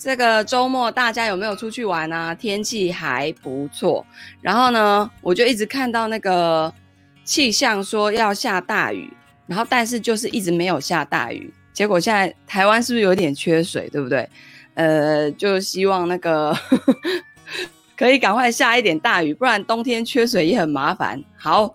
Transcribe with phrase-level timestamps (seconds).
[0.00, 2.34] 这个周末大家有没有出去玩啊？
[2.34, 4.04] 天气还不错。
[4.40, 6.72] 然后呢，我就一直看到那个
[7.22, 9.12] 气象说要下大雨，
[9.46, 11.52] 然后但是就是一直没有下大雨。
[11.74, 14.26] 结果现在台湾是不是有点缺水，对不对？
[14.72, 16.56] 呃，就希望那个
[17.94, 21.22] 可以赶快下一点大雨，不然冬天缺水也很麻烦。
[21.36, 21.74] 好，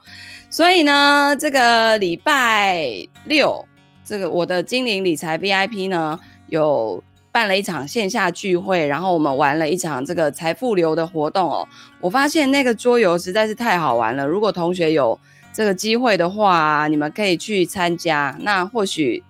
[0.49, 3.63] 所以呢，这个礼拜六，
[4.03, 7.03] 这个我的精灵理财 VIP 呢，有
[7.35, 11.67] 办了一场线下聚会，然后我们玩了一场这个财富流的活动哦。
[11.99, 15.19] 我发现那个桌游实在是太好玩了，如果同学有
[15.51, 18.33] 这个机会的话，你们可以去参加。
[18.39, 19.21] 那或许。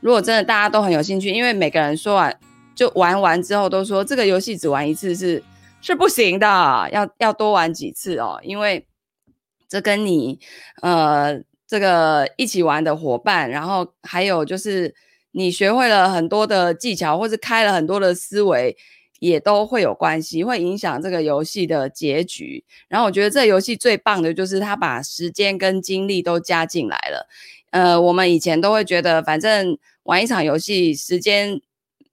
[0.00, 2.38] 如果真的大家都很有兴趣，因为每个人说完
[2.74, 5.42] 就玩完之后都说这个游戏只玩一次是
[5.80, 6.46] 是不行的，
[6.92, 8.86] 要要多玩几次哦，因为
[9.66, 10.38] 这跟你
[10.82, 14.94] 呃这个一起玩的伙伴，然后还有就是
[15.34, 18.76] 你学会了很多的技巧，或是开了很多的思维，
[19.18, 22.64] 也都会有关系，会影响这个游戏的结局。
[22.88, 27.28] 然后我觉得这游戏最棒的就是它把时间跟精力都加进来了。
[27.70, 29.76] 呃，我们以前都会觉得反正。
[30.04, 31.58] 玩一场游戏，时间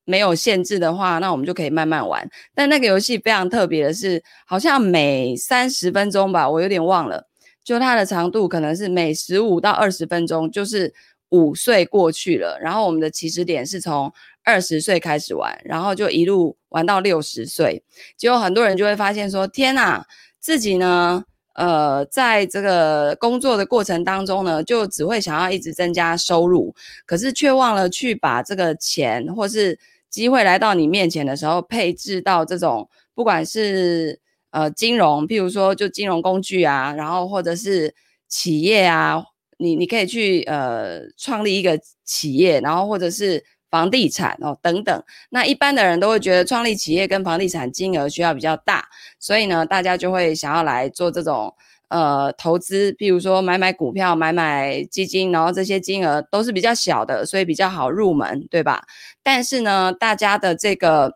[0.06, 2.26] 没有限制的话，那我们就可以慢慢玩。
[2.56, 7.28] 但那个游戏非常特别的是，好像每三十分钟吧，我有点忘了，
[7.66, 10.94] 就它的长度可能是每十五到二十分钟，就是
[11.32, 12.58] 五岁过去了。
[12.62, 14.10] 然后我们的起始点是从
[14.46, 17.84] 二十岁开始玩，然后就一路玩到六十岁。
[18.16, 20.06] 结果很多人就会发现说：“天哪，
[20.40, 26.74] 自己呢？”呃，在这个工作的过程当中呢，就只会想要一直增加收入，
[27.06, 29.78] 可是却忘了去把这个钱或是
[30.10, 34.18] 机会来到你面前的时候，配置到这种不管是
[34.52, 37.94] 呃金融，譬如说就金融工具啊，然后或者是
[38.30, 39.22] 企业啊，
[39.62, 43.44] 你你可以去呃创立一个企业，然后或者是。
[43.72, 48.84] 房地产哦，等等，那一般的人都会觉得创立企业跟房地产金额需要比较大，
[49.18, 51.56] 所以呢，大家就会想要来做这种
[51.88, 58.84] 呃投资，譬如说买买股票、买买基金，然后这些金额都是比较小的，所以比较好入门，对吧？
[59.24, 61.14] 但是呢，大家的这个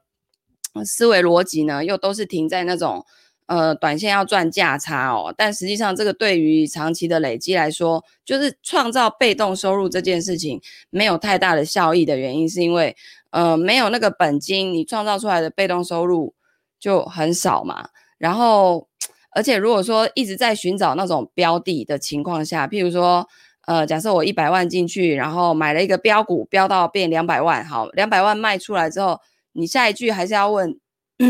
[0.85, 3.05] 思维逻辑呢，又都是停在那种。
[3.47, 12.95] 呃，短线要赚价差哦，但实际上这个对于长期的累积来说，就是创造被动收入这件事情没有太大的效益的原因，是因为
[13.29, 16.33] 呃没有那个本金，你创造出来的被动收入
[16.79, 17.89] 就很少嘛。
[18.17, 18.87] 然后，
[19.29, 23.27] 而且如果说一直在寻找那种标的的情况下，譬如说
[23.67, 29.19] 呃，假设我一百万进去，然后买了一个标股，标到变两百万，好，两百万卖出来之后，
[29.51, 30.79] 你下一句还是要问。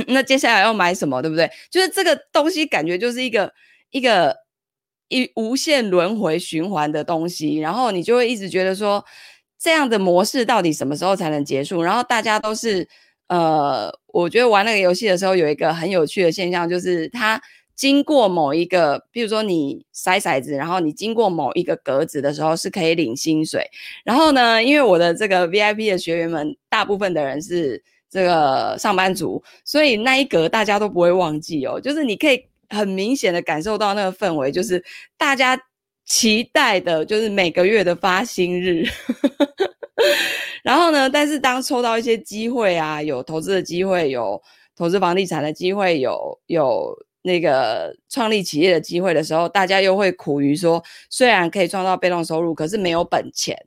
[0.07, 1.49] 那接下来要买什么，对不对？
[1.69, 3.53] 就是这个东西，感觉就是一个
[3.91, 4.35] 一个
[5.09, 9.05] 一无限轮回循环的东西，然后你就会一直觉得说，
[9.59, 11.83] 这样的模式到底什么时候才能结束？
[11.83, 12.87] 然后大家都是
[13.27, 17.39] 呃，我觉得玩那个游戏的时候有一个很有趣的现象，就是它
[17.75, 23.69] 经过某一个，比如说你筛骰子，然后你经过某一个格子的时候是可以领薪水。
[24.03, 27.83] 然后呢，因为我的这个 VIP 的学员们，大部分的人是。
[28.15, 31.77] 这个上班族，所以那一格大家都不会忘记哦。
[31.77, 34.81] 就是你可以很明显的感受到那个氛围，就是
[35.17, 35.59] 大家
[36.05, 38.85] 期待的，就是每个月的发薪日。
[40.63, 44.41] 然后呢，但是当抽到一些机会啊，有投资的机会，有
[44.77, 53.57] 投资房地产的机会，有有那个创立企业的机会的时候，大家又会苦于说，虽然可以创造被动收入，可是没有本钱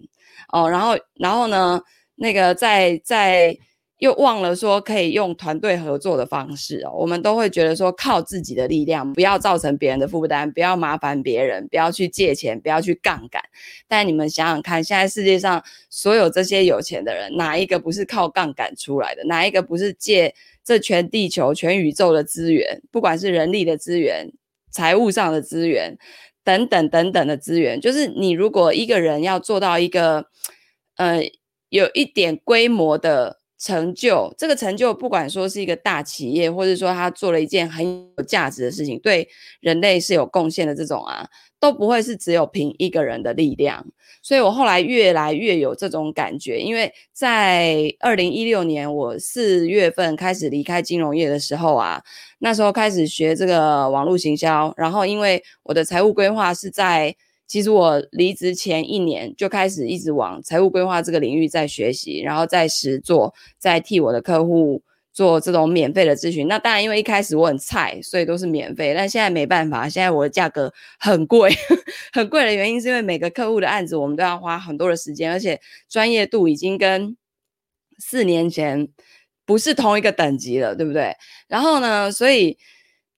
[0.54, 0.70] 哦。
[0.70, 1.78] 然后，然后呢，
[2.14, 3.54] 那个在在。
[3.98, 13.42] 又忘了说可以用团队合作的方式哦，我们都会觉得说靠自己的力量，不要造成别人的负担，不要麻烦别人，不要去借钱，不要去杠杆。
[13.88, 19.24] 但你们想想看，现在世界上所有这些有钱的人，哪一个不是靠杠杆出来的？
[19.24, 20.32] 哪一个不是借
[20.64, 24.30] 这全地球、全宇宙的资源，不管是人力的资源、
[24.70, 25.98] 财务上的资源
[26.44, 27.80] 等等等等的资源？
[27.80, 30.26] 就是你如果一个人要做到一个，
[30.94, 31.20] 呃，
[31.68, 33.38] 有一点规模的。
[33.58, 37.84] 成就这个成就，不管说是一个大企业，或者说他做了一件很
[38.16, 39.28] 有价值的事情，对
[39.60, 41.28] 人类是有贡献的这种啊，
[41.58, 43.84] 都不会是只有凭一个人的力量。
[44.22, 52.02] 所以我后来越来越有这种感觉，因为在二零一六年我四月份开始离开金融业的时候啊，
[52.38, 57.16] 那时候开始学这个网络行销，然后因为我的财务规划是在。
[57.48, 64.82] 其实我离职前一年就开始一直往财务规划这个领域在学习，然后在实做，在替我的客户
[65.14, 66.46] 做这种免费的咨询。
[66.46, 68.92] 那当然，因为一开始我很菜，所以都是免费。
[68.94, 71.50] 但现在没办法，现在我的价格很贵，
[72.12, 75.58] 很贵的原因是因为每个客户的案子我们都要花很多的时间，而且
[75.88, 77.16] 专业度已经跟
[77.98, 78.86] 四年前
[79.46, 81.16] 不是同一个等级了，对不对？
[81.48, 82.58] 然后呢，所以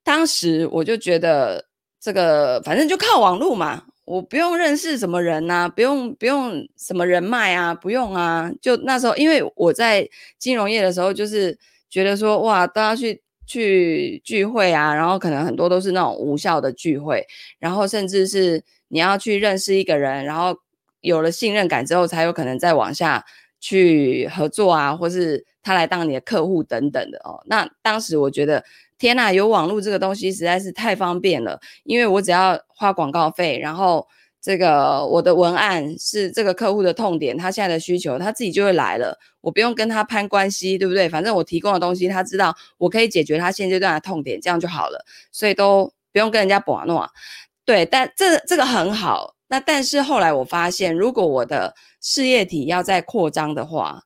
[0.05, 1.67] 当时我就觉得
[2.00, 8.51] 这个反正就靠网络嘛，我不用认识什么人呐、啊，不用不用什么人脉啊，不用啊。
[8.61, 11.57] 就那时候，因为我在金融业的时候，就是
[11.89, 17.25] 觉得说哇，都要去去聚会啊，然后可能很多都是那种无效的聚会，
[17.61, 20.56] 然后甚至是你要去认识一个人，然后
[21.03, 23.25] 有了信任感之后，才有可能再往下
[23.61, 27.41] 去合作啊，或是他来当你的客户等等的哦。
[27.47, 28.65] 那当时我觉得，
[29.00, 34.06] 天呐，有网络这个东西实在是太方便了，因为我只要花广告费，然后
[34.43, 41.08] 这个我的文案是这个客户的痛点，他现在的需求，他自己就会来了，我不用跟他攀关系，对不对？
[41.08, 47.08] 反正我提供的东西，他知道我可以解决他现阶段的痛点，这样就好了，所以都不用跟人家绑弄啊。
[47.64, 49.35] 对，但这这个很好。
[49.49, 54.03] 那但是后来我发现，如果我的事业体要再扩张的话，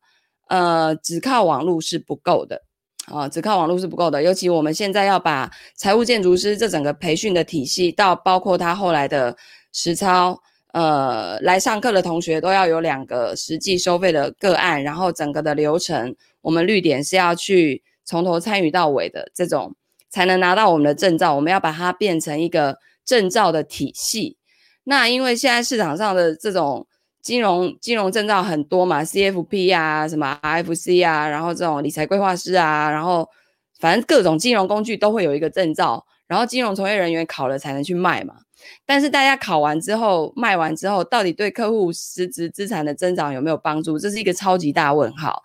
[0.48, 2.62] 呃，只靠网络是不够的
[3.06, 4.22] 啊，只靠网络是不够的。
[4.22, 9.36] 尤其我们现在要把财务建筑师这整个培训的体系，到包括他后来的
[9.72, 10.40] 实操，
[10.72, 19.74] 呃，来上课的同学都要有两个实际收费的个案，然后整个的流程，我们绿点是要去从头参与到尾的这种，
[20.08, 21.34] 才能拿到我们的证照。
[21.34, 24.38] 我们要把它变成一个证照的体系。
[24.84, 26.86] 那因为现在市场上的这种
[27.24, 33.26] 金融金融证照很多嘛，CFP 啊，什么 RFC 啊，然后这种理财规划师啊，然后
[33.80, 38.34] 反正各种金融工具都会有一个证照，然后金融从业人员考了才能去卖嘛。
[38.84, 43.98] 但是大家考完之后卖完之后，到底对客户实质资产的增长有没有帮助？
[43.98, 45.42] 这是一个超级大问号。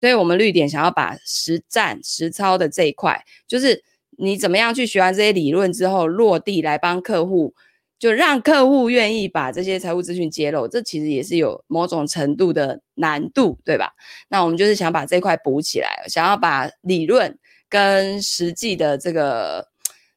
[0.00, 3.80] 所以我们绿点想要把实战实操的这一块，就是
[4.18, 7.54] 你怎么样去学完这些理论之后落地来帮客户。
[8.02, 13.92] 就让客户愿意把这些财务资讯揭露，这其实也是有某种程度的难度，对吧？
[14.28, 17.38] 那我们就是想把这块补起来，想要把理论
[17.68, 19.68] 跟实际的这个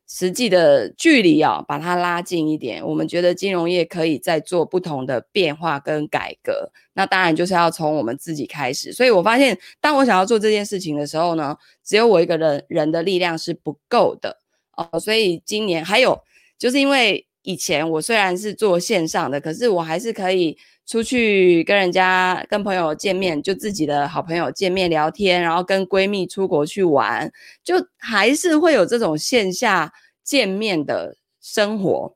[0.07, 2.83] 实际的距离啊，把它拉近一点。
[2.83, 8.91] 我们觉得金融业可以再做不同的变化跟改革，那当然就是要从我们自己开始。
[8.91, 14.39] 所以我发现，当我想要做这件事情的时候呢，只有我一个人人的力量是不够的
[14.75, 14.99] 哦。
[14.99, 16.23] 所以今年还有，
[16.57, 17.27] 就是因为。
[17.45, 27.31] 以前我虽然是做线上的，可是我还是可以出去跟人家、跟朋友见面，就自己的好朋友见面聊天，然后跟闺蜜出国去玩，
[27.63, 29.93] 就还是会有这种线下
[30.23, 32.15] 见面的生活。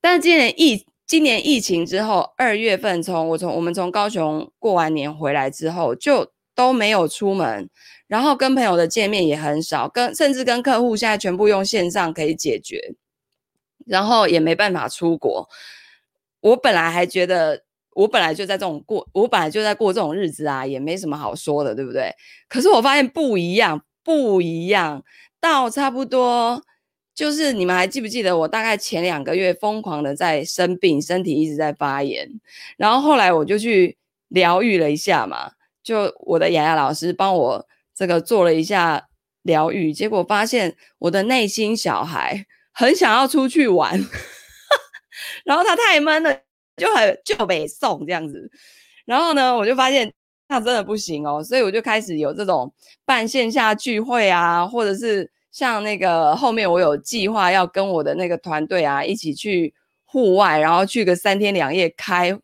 [0.00, 7.68] 但今年疫今年疫情之后，二月份从我从我们从高雄过完年回来之后，就都没有出门，
[8.06, 12.94] 然后跟朋友的见面也很少，跟甚至跟客户现在全部用线上可以解决。
[13.86, 15.48] 然后也没办法出国，
[16.40, 17.62] 我本来还觉得
[17.94, 22.12] 我本来就在这种过，我本来就在过这种日子啊，也没什么好说的，对不对？
[22.48, 25.04] 可是我发现不一样，不一样。
[25.40, 26.60] 到差不多
[27.14, 32.28] 就是你们还记不记得我大概前两个月疯狂的在生病，身体一直在发炎，
[32.76, 33.96] 然后后来我就去
[34.28, 35.52] 疗愈了一下嘛，
[35.84, 39.06] 就我的雅雅老师帮我这个做了一下
[39.42, 42.46] 疗愈，结果发现我的内心小孩。
[42.78, 43.98] 很想要出去玩，
[45.46, 46.38] 然后他太闷了，
[46.76, 48.50] 就很就北宋这样子。
[49.06, 50.12] 然后呢，我就发现
[50.46, 52.70] 他真的不行哦，所以我就开始有这种
[53.06, 59.72] 办线下聚会啊，或者是像那个后面我有计划要跟我的那个团队啊一起去
[60.04, 62.38] 户外，然后去个三天两夜开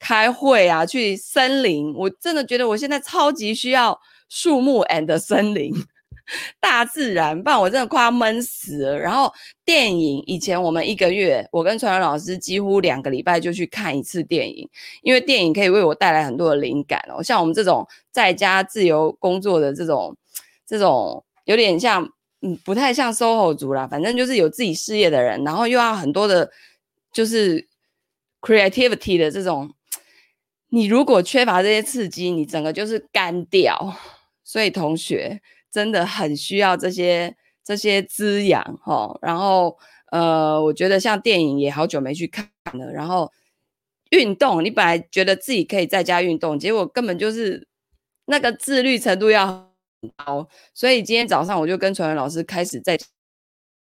[0.00, 1.94] 开会啊，去森林。
[1.94, 3.96] 我真的觉得我现在超级需要
[4.28, 5.72] 树木 and 森林。
[6.60, 8.98] 大自然，不然我真的快要闷死了。
[8.98, 9.32] 然后
[9.64, 14.68] 电影，以前我们一个月，我跟传文老师几乎两个礼拜就去看一次电影，
[15.02, 17.22] 因为电影可以为我带来很多的灵感哦。
[17.22, 20.16] 像我们这种在家自由工作的这种，
[20.66, 22.08] 这种有点像，
[22.42, 26.50] 嗯，不太像 SOHO 族啦，反正就是有自己事业的人，然后又要很多的，
[27.12, 27.68] 就是
[28.40, 29.72] creativity 的这种，
[30.70, 33.96] 你如果缺乏这些刺激，你整个就是干掉。
[34.42, 35.40] 所以同学。
[35.70, 39.76] 真的很需要这些这些滋养哦，然后
[40.12, 43.30] 呃，我觉得像电影也好久没去看了，然后
[44.10, 47.66] 运动，你本来觉得自己可以在家运动，结果根本就是
[48.26, 49.46] 那个自律程度要
[50.00, 52.98] 很高，所以今天早上我就跟传文老师开始在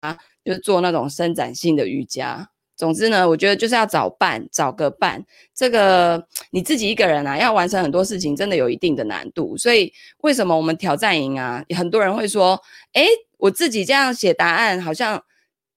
[0.00, 2.49] 啊，就做那种伸展性的瑜伽。
[2.80, 5.22] 总之呢，我觉得就是要找伴，找个伴。
[5.54, 9.54] 这个你自己一个人啊，要完成很多事情，真的有一定的难度。
[9.58, 12.58] 所以为什么我们挑战营啊，很多人会说，
[12.94, 13.06] 诶，
[13.36, 15.22] 我自己这样写答案，好像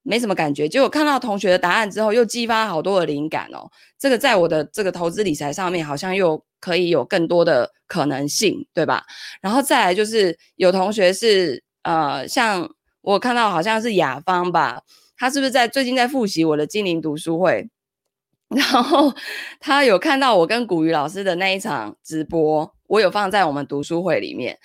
[0.02, 0.70] 没什么感觉。
[0.70, 3.70] 结果看到同学的答案之后，又激发好多的灵感哦。
[4.00, 9.04] 这个在我的这个投资理财上面，好像又可以有更多的可能性，对吧？
[9.42, 12.70] 然后再来就是有同学是呃，像
[13.02, 14.82] 我看到好像是雅芳吧，
[15.18, 17.70] 他是不是在最近在复习我的精灵读书会？
[18.54, 19.12] 然后
[19.60, 24.60] 他有看到我跟古雨老师的那一场直播，我有放在我们读书会里面。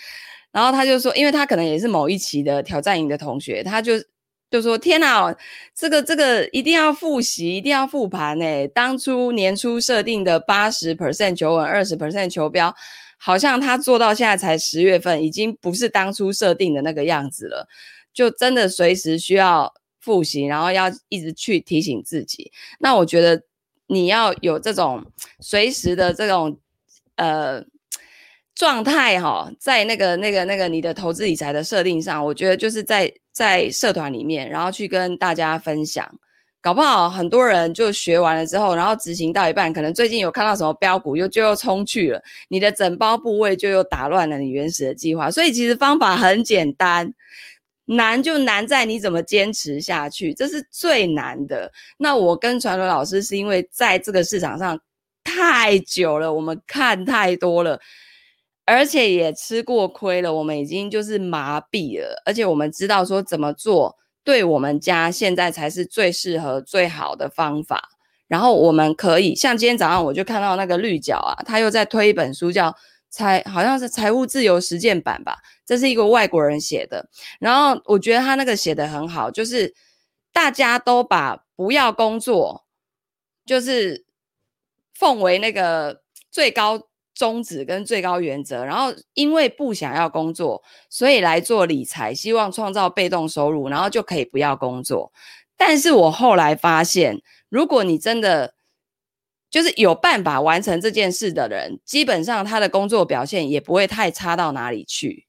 [0.52, 3.92] 然后他就说，因为他可能也是某一期的挑战营的同学，他就
[4.50, 5.34] 就说：“天哪，
[5.74, 12.74] 这个这个一定要复习，一定要复盘诶，当初年初设定的八十 percent 求稳，二十 percent 求标，
[13.18, 17.68] 好像他做到现在才十月份，已经不是当初设定的那个样子了。
[18.12, 22.50] 就真的随时需要复习，然后要一直去提醒自己。
[22.78, 23.42] 那我觉得。”
[23.90, 25.02] 你要有这种
[25.40, 26.58] 随时的这种
[27.16, 27.64] 呃
[28.54, 36.06] 状态哈，在那个那个那个你的投资理财的设定上，我觉得就是在在社团里面，然后去跟大家分享，
[36.60, 45.30] 搞不好很多人就学完了之后，然后执行到一半，可能最近有看到什么标股，又就又冲去了，你的整包部位就又打乱了你原始的计划。
[45.30, 47.14] 所以其实方法很简单。
[47.90, 51.73] 难就难在你怎么坚持下去，这是最难的。
[51.97, 54.78] 那我跟传伦老师是因为在这个市场上
[55.25, 57.80] 太久了，我们看太多了，
[58.66, 62.23] 而且也吃过亏了，我们已经就是麻痹了。
[62.26, 67.88] 而且我们知道说怎么做，对我们家现在才是最适合、最好的方法。
[68.26, 72.76] 然后我们可以像今天早上我就看到那个绿角啊，他又在推一本书叫。
[73.10, 77.08] 财好像是财务自由实践版吧，这是一个外国人写的。
[77.40, 79.74] 然后我觉得他那个写的很好，就是
[80.32, 82.64] 大家都把不要工作，
[83.46, 84.04] 就是
[84.94, 88.64] 奉为那个最高宗旨跟最高原则。
[88.64, 95.12] 然后因为不想要工作，所以来做理财，希望创造被动收入，然后就可以不要工作。
[95.56, 98.54] 但是我后来发现，如果你真的
[99.50, 105.26] 就是有办法完成这件事的人，基本上他的工作表现也不会太差到哪里去。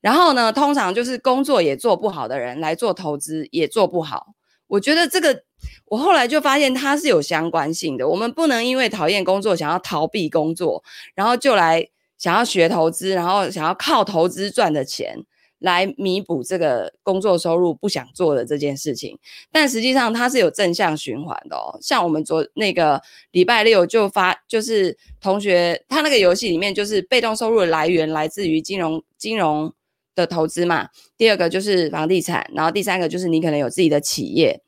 [0.00, 4.34] 然后呢，通常就是工作也做不好的人来做投资也做不好。
[4.68, 5.42] 我觉得这个，
[5.86, 8.06] 我后来就发现它是有相关性的。
[8.06, 10.84] 我们不能因为讨厌工作，想要逃避工作，
[11.14, 15.24] 然后就来想要学投资，然后想要靠投资赚的钱。
[15.58, 19.18] 来弥补这个工作收入不想做的这件事情，
[19.50, 21.78] 但实际上它是有正向循环的哦。
[21.80, 23.00] 像我们昨那个
[23.32, 29.72] 礼拜六就发，就是同学他那个游戏里面，就是被动收入的来源来自于金融金融
[30.14, 30.88] 的投资嘛。
[31.16, 34.60] 第二个就是房地产，然后第三个就是你可能有自己的企业。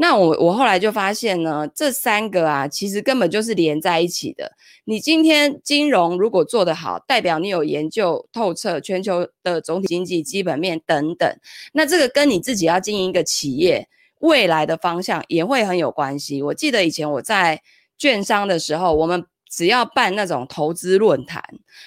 [0.00, 4.52] 那我我后来就发现呢，这三个啊，其实根本就是连在一起的。
[4.84, 11.28] 你今天金融如果做得好，代表你有研究透彻全球的总体经济基本面等等。
[11.72, 13.88] 那这个跟你自己要经营一个企业
[14.20, 16.40] 未来的方向也会很有关系。
[16.42, 17.60] 我记得以前我在
[17.98, 21.42] 券商的时候，我们只要办那种投资论坛，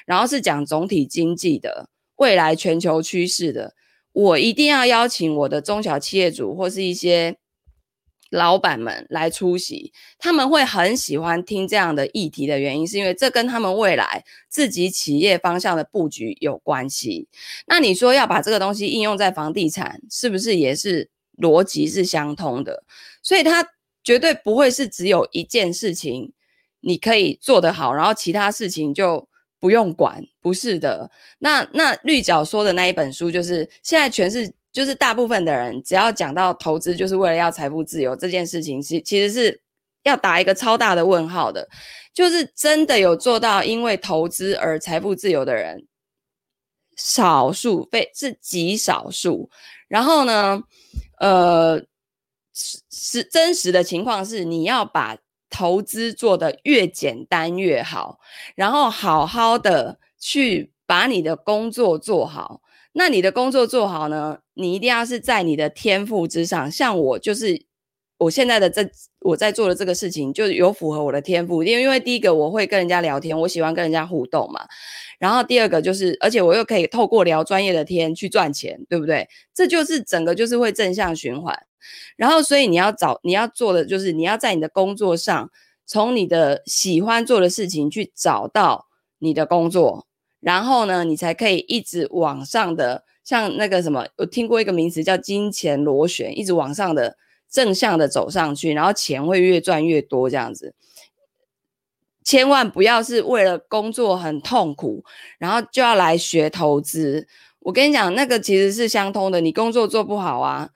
[0.06, 1.88] 然后是讲总体经济的
[2.18, 3.74] 未来全球趋势的，
[4.12, 7.38] 我一定要邀请我的中小企业主或是一些。
[8.32, 17.28] 老板们来出席，他们会很喜欢听这样的议题的原因，是因为这跟他们未来自己企业方向的布局有关系。
[17.68, 22.84] 那你说要把这个东西应用在房地产，是不是也是逻辑是相通的？
[23.22, 23.68] 所以它
[24.02, 26.32] 绝对不会是只有一件事情
[26.80, 29.28] 你可以做得好，然后其他事情就
[29.60, 31.12] 不用管，不是的。
[31.40, 34.54] 那那绿角说的那一本书，就是现在全是。
[34.72, 39.62] 就是大部分的人，只要讲到投资，就是为了要财富自由这件事情，其其实是
[40.04, 41.68] 要打一个超大的问号的。
[42.14, 45.88] 就是真的有做到因为投资而财富自由的人，
[46.98, 49.50] 少数非是极少数。
[49.88, 50.62] 然后呢，
[51.20, 51.82] 呃，
[52.54, 55.18] 是真实的情况是，你要把
[55.50, 58.20] 投资做得越简单越好，
[58.56, 62.62] 然后好好的去把你的工作做好。
[62.94, 64.40] 那你的工作做好呢？
[64.54, 66.70] 你一定要是在你的天赋之上。
[66.70, 67.66] 像我就是
[68.18, 68.90] 我现在的这
[69.22, 71.64] 我在做的这个事情，就有符合我的天赋。
[71.64, 74.66] 因为因为第一个我会跟人家聊天，我喜欢跟人家互动嘛。
[75.20, 79.30] 然后第二个就是，而且我又可以透过聊专业的天去赚钱，对不对？
[79.54, 81.58] 这就是整个就是会正向循环。
[82.18, 85.50] 然后所以你要找你要做的就是你要在你的工作上，
[85.86, 88.88] 从你的喜欢做的事情去找到
[89.20, 90.08] 你的工作。
[90.42, 97.16] 然后呢，你才可以一直往上的，像那个什么，我听过一个名词叫金钱螺旋，一直往上的
[97.50, 100.74] 正向的走上去，然后钱会越赚越多这样子。
[102.24, 105.04] 千万不要是为了工作很痛苦，
[105.40, 107.28] 然后就要来学投资。
[107.60, 109.42] 我跟你讲，那个其实是相通的。
[109.42, 110.70] 你工作做不好啊，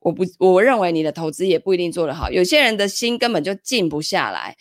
[0.00, 2.30] 我不，我认为你的投资也不一定做得好。
[2.30, 4.56] 有些人的心根本就静不下来。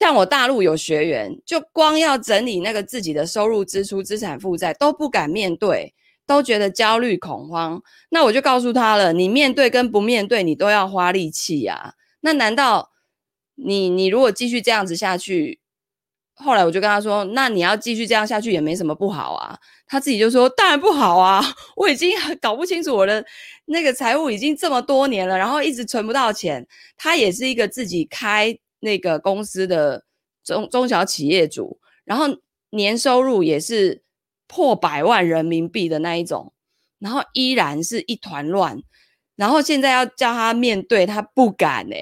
[0.00, 5.94] 像我大陆有学员，就光要整理那个自己的收入、支出、资产负债都不敢面对，
[6.26, 7.80] 都觉得焦虑恐慌。
[8.08, 11.94] 那我就告诉他了，你面对跟不面对，你都要花力气呀。
[12.22, 12.90] 那难道
[13.54, 15.60] 你你如果继续这样子下去？
[16.34, 21.44] 后来我就跟他说：“那你要继续这样下去也没什么不好啊。”他自己就说：“当然不好啊！
[21.76, 23.22] 我已经搞不清楚我的
[23.66, 26.66] 那个财务已经这么多年了，然后一直存不到钱。
[26.96, 30.04] 他也是一个自己开那个公司的
[30.44, 32.26] 中中小企业主，然后
[32.70, 34.02] 年收入也是
[34.46, 36.52] 破百万人民币的那一种，
[36.98, 38.82] 然后依然是一团乱。”
[39.36, 41.96] 然后现在要叫他面对，他不敢呢。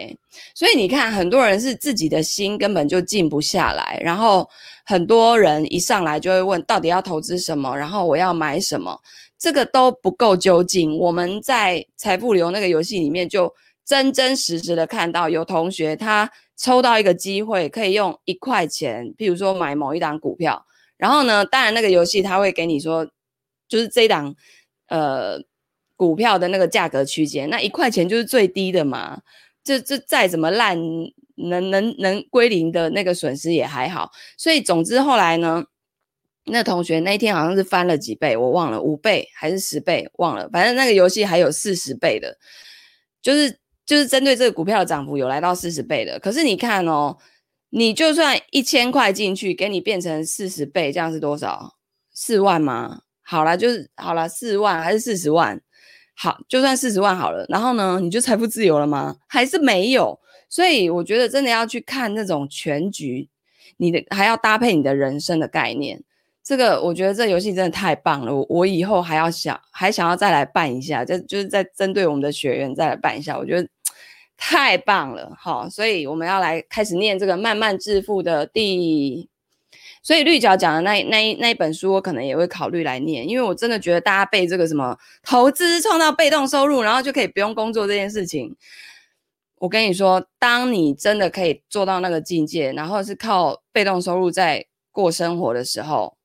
[0.56, 3.97] 所以你看，很多人是自己的心根本就静不下来。
[4.02, 4.49] 然后
[4.85, 7.76] 很多人一上来就会问，到底要投资什么？
[7.76, 9.00] 然后我要买什么？
[9.38, 10.99] 这个都不够究竟。
[10.99, 13.54] 我们在财富流那个游戏里面，就
[13.87, 20.66] 真真实实的看到有同学他抽到一个机会，可以用一块钱，譬如说买某一档股票。
[20.98, 23.08] 然后呢，当然那个游戏他会给你说，
[23.66, 24.34] 就是这一档，
[24.88, 25.40] 呃。
[25.98, 29.20] 股票的那个价格区间，那一块钱就是最低的嘛。
[29.64, 30.78] 这这再怎么烂，
[31.34, 34.12] 能能能归零的那个损失也还好。
[34.36, 35.64] 所以总之后来呢，
[36.44, 40.48] 那同学那一天好像是翻了几倍，我忘了五倍还是十倍，忘了。
[40.52, 42.38] 反正那个游戏还有四十倍的，
[43.20, 43.58] 就是
[43.88, 46.21] 就是针对这个股票的涨幅有来到四十倍的。
[46.21, 47.16] 可是你看哦，
[47.71, 51.76] 你就算一千块进去，给你变成四十倍，这样是多少？
[52.12, 53.00] 四万吗？
[53.23, 55.59] 好了，就是好了，四万还是四十万？
[56.14, 59.16] 好，就算四十万好了，然后呢，你就财富自由了吗？
[59.26, 60.21] 还是没有？
[60.50, 63.30] 所以我觉得真的要去看那种全局，
[63.78, 66.04] 你的还要搭配你的人生的概念。
[66.42, 73.68] 这个我觉得这游戏真的太棒了，我我以后还要想，还想要再来办一下，就就是在针对我们的学员再来办一下，我觉得
[74.38, 75.37] 太棒了。
[75.38, 79.28] 好，所以我们要来开始念这个慢慢致富的第。
[80.00, 88.57] 所以绿角讲的那那那一本书，我可能也会考虑来念，因为我真的觉得大家背这个什么投资创造被动收入，然后就可以不用工作这件事情，
[89.57, 96.16] 我跟你说，当你真的可以做到那个境界，然后是靠被动收入在过生活的时候，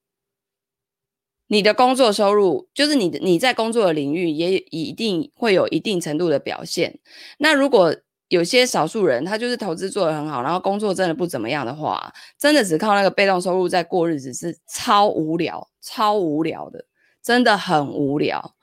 [1.48, 7.00] 你的工作收入就是你你在工作的领域也一定会有一定程度的表现。
[7.38, 7.96] 那如果
[8.30, 16.86] 有些少数人，他就是投资做得很好，然后工作真的不怎么样的话，真的只靠那个被动收入在过日子是超无聊、超无聊的，
[17.22, 18.56] 真的很无聊。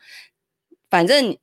[0.89, 1.37] 反正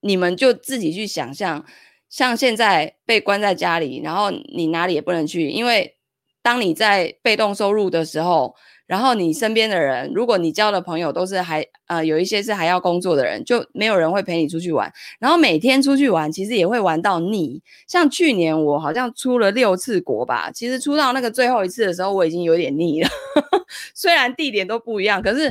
[0.00, 1.64] 你们就自己去想象，
[2.10, 5.96] 像现在被关在家里，然后你哪里也不能去，因为
[6.42, 8.54] 当你在被动收入的时候。
[8.86, 14.92] 然后你身边的人，如果你交的朋友都是还呃有一些是还要工作的人，就没有人会陪你出去玩。
[15.18, 17.62] 然后每天出去玩，其实也会玩到腻。
[17.86, 23.08] 像去年我好像出了六次国吧，其实出到那个最后一次的时候，我已经有点腻了。
[23.94, 25.48] 虽然地点都不一样，可是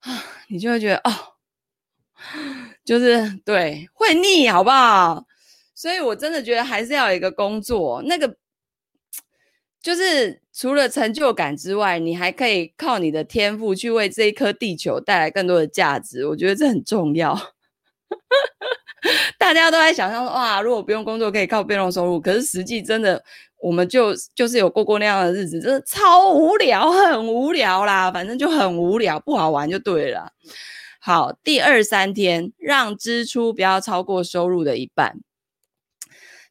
[0.00, 1.12] 啊，你就会觉得哦，
[2.84, 5.26] 就是对，会腻，好不好？
[5.74, 8.36] 所以我真的觉得还是要有一个工作，那个。
[9.82, 16.26] 就是除了成就感之外，你还可以靠你的天赋去为这一颗地球带来更多的价值。
[16.26, 17.38] 我觉得这很重要。
[19.38, 23.22] 大家都在想象说，哇，如果不用工作可以靠被动收入，可是实际真的，
[23.58, 30.30] 我们就就是有过过那样的日子，真的超无聊，很无聊啦，反正就很无聊，不好玩就对了。
[31.00, 35.16] 好，第二三天，让支出不要超过收入的一半。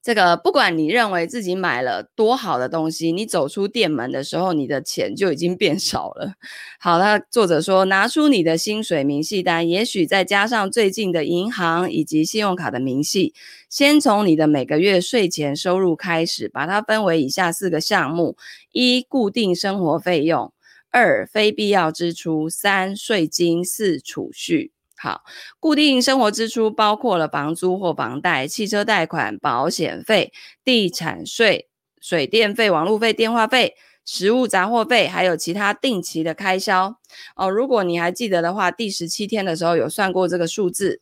[0.02, 6.36] 这个不管你认为自己买了多好的东西，你走出店门的时候，你的钱就已经变少了。
[6.80, 13.34] 好，那作者说，拿出你的薪水明细单，也许再加上最近的银行以及信用卡的明细，
[13.70, 18.38] 先从你的每个月税前收入开始，把它分为以下四个项目：
[18.72, 20.54] 一、固定生活费用；
[20.92, 24.72] 二、非必要支出；三、税金；四、储蓄。
[25.02, 25.22] 好，
[25.62, 30.34] 固定生活支出包括了房租或房贷、汽车贷款、保险费、
[30.66, 31.70] 地产税、
[32.02, 36.98] 水电费、网络费、电话费、食物杂货费，还有其他定期的开销。
[37.38, 41.02] 哦，如果你还记得的话，第十七天的时候有算过这个数字。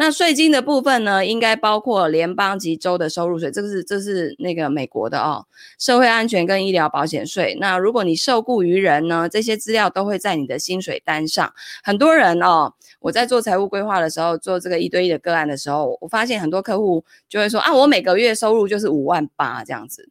[0.00, 5.44] 那税金的部分呢，应该包括联邦及州的收入税，这个是这是那个美国的哦，
[5.76, 7.56] 社会安全跟医疗保险税。
[7.60, 11.52] 那如果你受雇于人呢，这些资料都会在你的薪水单上。
[11.82, 20.08] 很多人哦，我在做财务规划的时候，做这个一对一的个案的时候，我发现很多客户就会说啊，我每个月收入就是五万八这样子。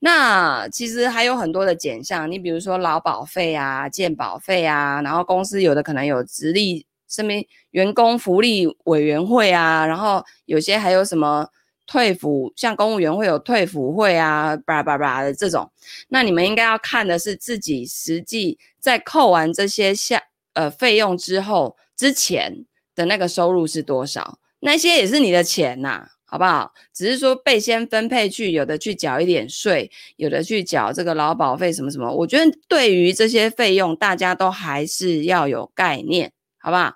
[0.00, 6.87] 那其实还有很多的减项，你比如说劳保费啊、健保费啊，然后公司有的可能有直立。
[7.08, 7.32] 什么
[7.70, 11.48] 员工福利委员会啊，然后有些还有什么
[11.86, 15.70] 退抚，像公务员会有退抚会啊，叭叭叭的这种。
[16.08, 26.74] 那你们应该要看的是自己实际在扣完这些下呃费用之后之前的那个收入是多少，那些也是你的钱呐、好不好？
[26.92, 32.12] 只是说被先分配去，有的去缴一点税，有的去缴这个劳保费什么什么。
[32.12, 36.94] 我觉得对于这些费用，大家都还是要有概念，好不好？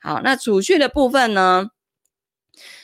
[0.00, 1.70] 好，那储蓄的部分呢，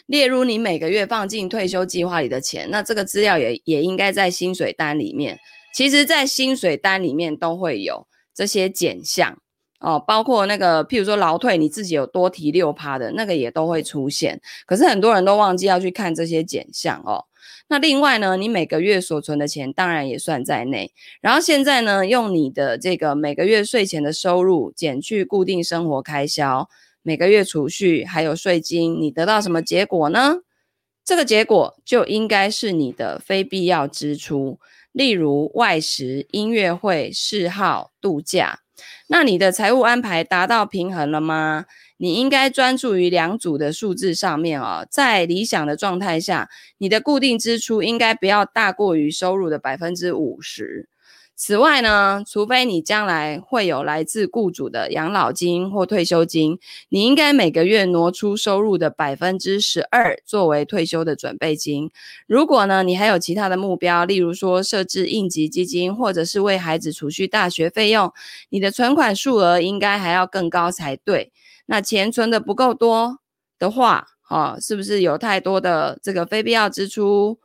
[0.07, 5.39] 列入你每个月放进退休计划里的钱，那这个资料也也应该在薪水单里面。
[5.73, 9.39] 其实，在薪水单里面都会有这些减项。
[9.81, 14.41] 哦，包括那个，譬如说劳退，你自己有多提六趴的那个也都会出现。
[14.67, 17.27] 可是很多人都忘记要去看这些减项哦。
[17.69, 20.93] 那另外呢，你每个月所存的钱当然也算在内。
[21.21, 26.69] 然后现在呢，用你的这个每个月税前的收入减去固定生活开销、
[27.03, 30.41] 每个月储蓄还有税金，你得到什么结果呢？
[31.05, 34.59] 这个结果就应该是你的非必要支出，
[34.93, 38.61] 例如外食、音乐会、嗜好、度假。
[39.07, 41.67] 那你的财务安排达到平衡了吗？
[41.97, 44.87] 你应该专注于两组的数字上面哦。
[44.91, 50.89] 在理想的状态下，你的固定支出应该不要大过于收入的百分之五十。
[51.37, 61.91] 此外呢，除非你将来会有来自雇主的养老金或退休金，你应该每个月挪出收入的百分之十二作为退休的准备金。
[62.29, 68.13] 如果呢，你还有其他的目标，例如说设置应急基金，或者是为孩子储蓄大学费用，
[68.51, 71.33] 你的存款数额应该还要更高才对。
[71.67, 73.19] 那钱存的不够多
[73.59, 77.39] 的话，哈，是不是有太多的这个非必要支出？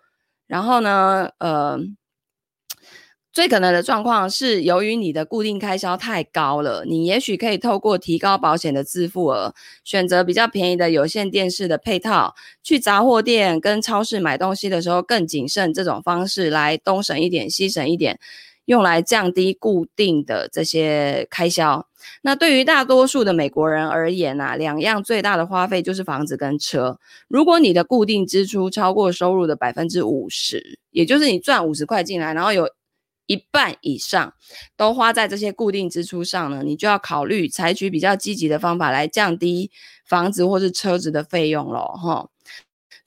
[0.48, 1.80] 然后呢，呃。
[3.32, 9.54] 最可能的状况是，由于你的固定开销太高了，你也许可以透过提高保险的自付额，
[9.84, 18.20] 选择比较便宜的有线电视的配套，去杂货店跟超市买东西的时候更谨慎，这种方式来东省一点西省一点，
[18.70, 21.88] 用来降低固定的这些开销。
[22.22, 27.00] 那对于大多数的美国人而言啊，两样最大的花费就是房子跟车。
[27.28, 32.70] 如果你的固定支出超过收入的百分之五十，也就是你赚五十块进来，然后有
[33.26, 34.36] 一半以上
[34.78, 39.72] 都花在这些固定支出上呢，你就要考虑采取比较积极的方法来降低
[40.06, 42.30] 房子或是车子的费用了哈。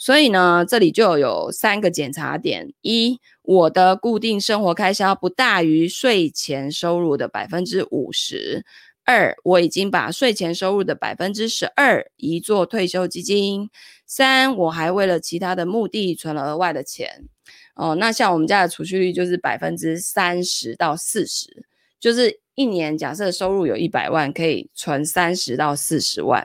[0.03, 8.65] 所以呢，这里就有三个检查点：一，我的固定生活开销不大于税前收入的百分之五十；
[9.05, 13.69] 二，我已经把税前收入的百分之十二移作退休基金；
[14.05, 17.29] 三，我还为了其他的目的存了额外的钱。
[17.77, 21.65] 哦，那像我们家的储蓄率就是百分之三十到四十，
[22.01, 26.45] 就是一年假设收入有一百万，可以存三十到四十万，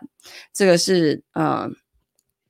[0.53, 1.75] 这个是嗯，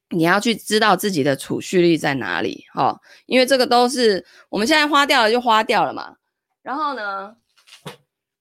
[0.10, 6.16] 你要去知道自己的储蓄率在哪里哈、哦，因为这个都是我们现在花掉了就花掉了嘛，
[6.62, 7.36] 然后呢，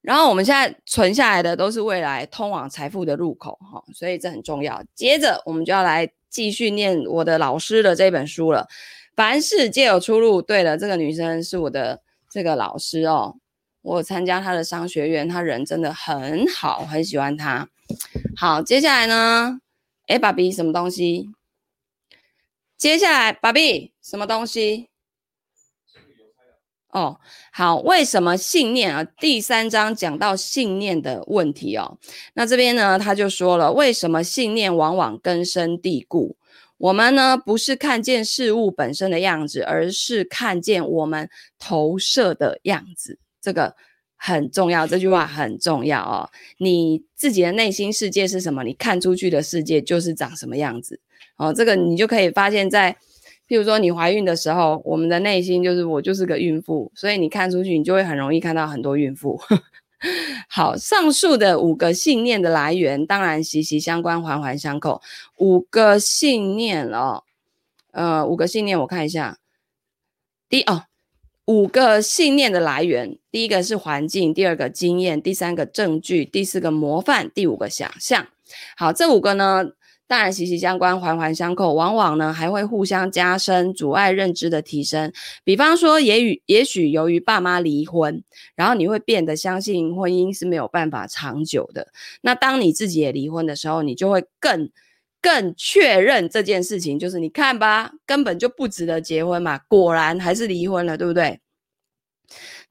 [0.01, 4.83] 然后我们现在存下来的都是未来通往财富的入口哈、哦，所以这很重要。
[4.95, 8.69] 接着我们就要来继续念我的老师的这本书了。
[9.17, 10.43] 凡事皆有出路。
[10.43, 13.35] 对了，这个女生是我的这个老师哦，
[13.81, 17.67] 我参加她的商学院，她人真的很好，很喜欢她。
[18.37, 19.59] 好，接下来呢？
[20.09, 21.31] 诶，爸比，什么东西？
[22.79, 24.91] 接下来，爸比，什么东西？
[26.91, 27.19] 哦，
[27.51, 29.03] 好，为什么信念啊？
[29.03, 31.99] 第三章讲到信念的问题哦。
[32.35, 36.37] 那这边呢，他就说了，为什么信念往往根深蒂固？
[36.77, 43.19] 我们呢，不是看见事物本身的样子，而是看见我们投射的样子。
[43.41, 43.75] 这个
[44.17, 46.29] 很重要，这句话很重要哦。
[46.59, 48.63] 你自己的内心世界是什么？
[48.65, 51.01] 你看出去的世界就是长什么样子。
[51.37, 52.97] 哦，这个你就可以发现在，
[53.49, 59.41] 譬如说你怀孕的时候，我们的内心就是我就是个孕妇，所以你看出去，你就会很容易看到很多孕妇。
[60.49, 65.01] 好，上述的五个信念的来源当然息息相关，环环相扣。
[65.39, 67.25] 五个信念哦，
[67.93, 69.39] 呃，五个信念我看一下。
[70.49, 70.85] 第哦，
[71.47, 78.27] 五个信念的来源，第一个是环境，第二个经验，第三个证据，第四个模范，第五个想象。
[78.77, 79.71] 好，这五个呢，
[80.09, 85.13] 当然息息相关，环环相扣，往往呢还会互相加深，阻碍认知的提升。
[85.43, 88.23] 比方说也，与也许由于爸妈离婚，
[88.55, 91.89] 然后你会变得相信婚姻是没有办法长久的。
[92.21, 94.71] 那当你自己也离婚的时候，你就会更
[95.21, 101.41] 更确认这件事情，就是你看吧，根本就不值得结婚嘛，果然还是离婚了，对不对？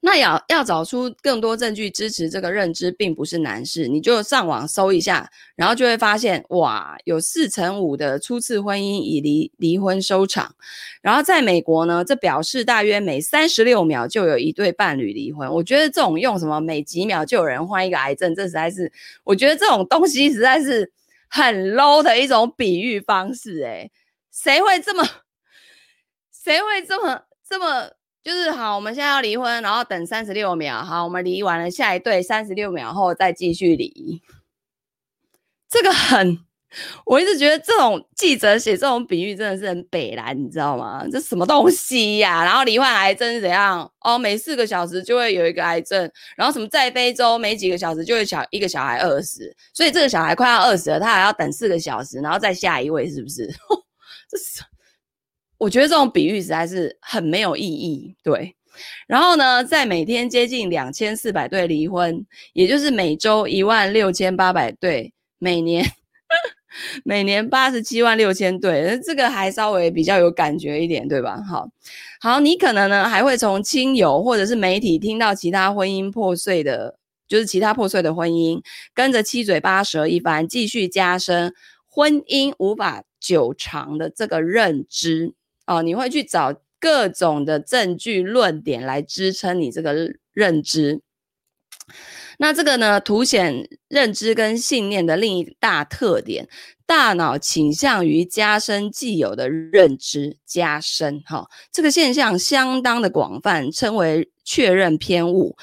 [0.06, 3.88] 那要要找出更多证据支持这个认知，并不是难事。
[3.88, 10.54] 你就上网搜一下，然后就会发现，哇，有四成五的初次婚姻以离离婚收场。
[11.02, 15.52] 然后在美国呢，这表示大约每三十六秒就有一对伴侣离婚。
[15.52, 18.92] 我觉得这种用什么每几秒就有人患一个癌症，这实在是，
[19.24, 20.92] 我觉得这种东西实在是
[21.28, 23.60] 很 low 的一种比喻方式。
[23.64, 23.90] 诶，
[24.30, 25.04] 谁会这么，
[26.32, 27.90] 谁会这么这么？
[28.26, 30.82] 就是好，我们现在要离婚，然后等三十六秒。
[30.82, 34.20] 好，我们离完了下一对，三十六秒后再继续离。
[35.70, 36.36] 这个很，
[37.04, 41.06] 我一直觉得这种记者写这种比喻真的是很北烂，你知道吗？
[41.08, 43.88] 这什么东西呀、然后罹患癌症怎样？
[44.00, 53.46] 哦，每四个小时就会有一个癌症，然后什么在非洲每几个小时就会小一个小孩饿死，所以这个小孩快要饿死了，他还要等四个小时，然后再下一位，是不是？
[54.28, 54.64] 这是。
[55.58, 58.54] 我觉得这种比喻实在是很没有意义，对。
[59.06, 65.82] 然后呢，在每天接近两千四百对离婚，也就是每周一万六千八百对，每年
[67.02, 71.40] 每年八十七万六千对，这个还稍微比较有感觉一点，对吧？
[71.48, 71.66] 好，
[72.20, 78.60] 好，你可能呢还会从亲友或者是媒体听到其他婚姻破碎的，就是其他破碎的婚姻，
[78.92, 81.54] 跟着七嘴八舌一番，继续加深
[81.86, 85.32] 婚姻无法久长的这个认知。
[85.66, 89.94] 哦，你会去找各种的证据论点来支撑你这个
[90.32, 91.02] 认知。
[92.38, 96.48] 那这个呢，凸显认知跟信念的另一大特点，
[96.86, 105.56] 大脑倾向于加深既有的认知，加深哈、哦，这个现象相当的广泛，称为确认偏误。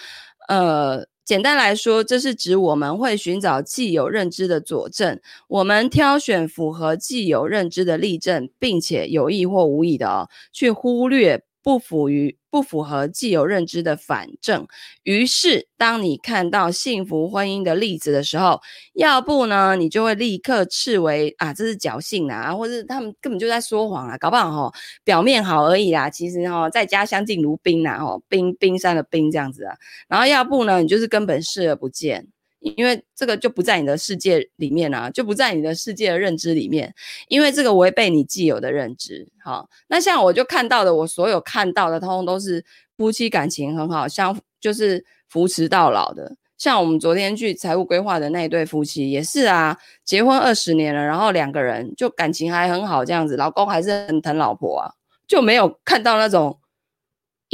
[0.47, 1.07] 呃。
[1.25, 11.43] 简单来说，这是指我们会寻找既有认知的佐证，我们挑选符合既有认知的例证，并且有意或无意的哦，去忽略。
[11.63, 14.67] 不符于不符合既有认知的反证，
[15.03, 18.61] 于是当你看到幸福婚姻的例子的时候，
[18.93, 24.73] 要不呢，你就会立刻斥为啊，这是侥幸啊，或者他们根本就在说谎啊，搞不好哈，
[25.03, 29.75] 表面好而已啦，其实哈，在家相敬如宾呐，哦，冰冰山的冰这样子啊，
[30.07, 32.27] 然后要不呢，你就是根本视而不见。
[32.63, 36.93] 因为这个就不在你的世界里面啊，就不在你的世界的认知里面，
[37.27, 39.27] 因为这个违背你既有的认知。
[39.43, 42.63] 好，那像我就看到的，我所有看到的，通通都是
[42.95, 46.35] 夫妻感情很好，相就是扶持到老的。
[46.57, 54.91] 像我们昨天去财务规划的那一对夫妻也是啊，结婚二十年了，然后两个人就感情还很好，这样子，老公还是很疼老婆啊，
[55.27, 56.57] 就没有看到那种。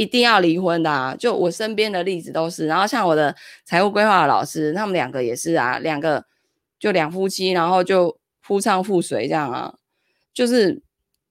[0.00, 2.66] 一定要离婚的啊，就我身边的例子都是。
[2.66, 3.36] 然后像我的
[3.66, 6.24] 财务规划老师，他们两个也是啊，两个
[6.78, 9.74] 就两夫妻，然后就夫唱妇随这样啊，
[10.32, 10.80] 就是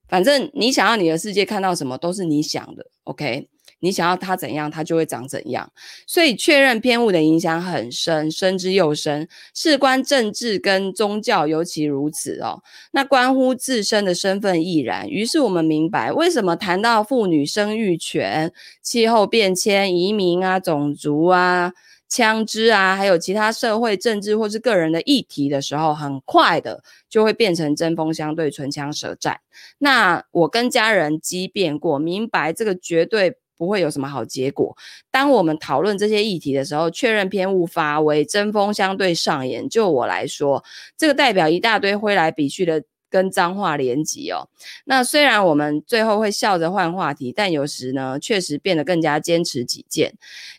[0.07, 3.49] 反正你想要你的世界看到什么都是你想的，OK。
[3.81, 5.71] 你想要他怎样，他就会长怎样。
[6.05, 9.27] 所以确认偏误的影响很深，深之又深。
[9.53, 12.61] 事关政治跟宗教，尤其如此哦。
[12.91, 15.09] 那关乎自身的身份亦然。
[15.09, 21.71] 于是我们明白，为什么谈到妇女生育权、气候变迁、移民啊、种族啊、
[22.07, 29.39] 枪支啊，还有其他社会政治或是个人的议题的时候，很快的就会变成针锋相对、唇枪舌战。
[29.77, 33.37] 那我跟家人激辩过，明白这个绝对。
[33.59, 34.75] 不会有什么好结果。
[35.11, 39.67] 当我们讨论这些议题的时候，确认偏误发威，针锋相对上演。
[39.67, 40.63] 就我来说，
[40.97, 44.47] 这个代表一大堆挥来比去的跟脏话连击哦。
[44.85, 50.13] 那虽然我们最后会笑着换话题，但有时呢，确实变得更加坚持己见。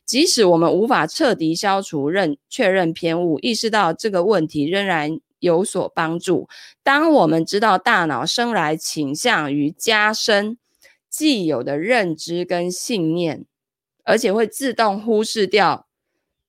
[0.04, 6.48] 即使我们无法彻底消除认确认偏误，意识到这个问题仍然有所帮助。
[6.82, 10.58] 当我们知道大脑生来倾向于加深。
[11.10, 13.44] 既有的认知跟信念，
[14.04, 15.86] 而且会自动忽视掉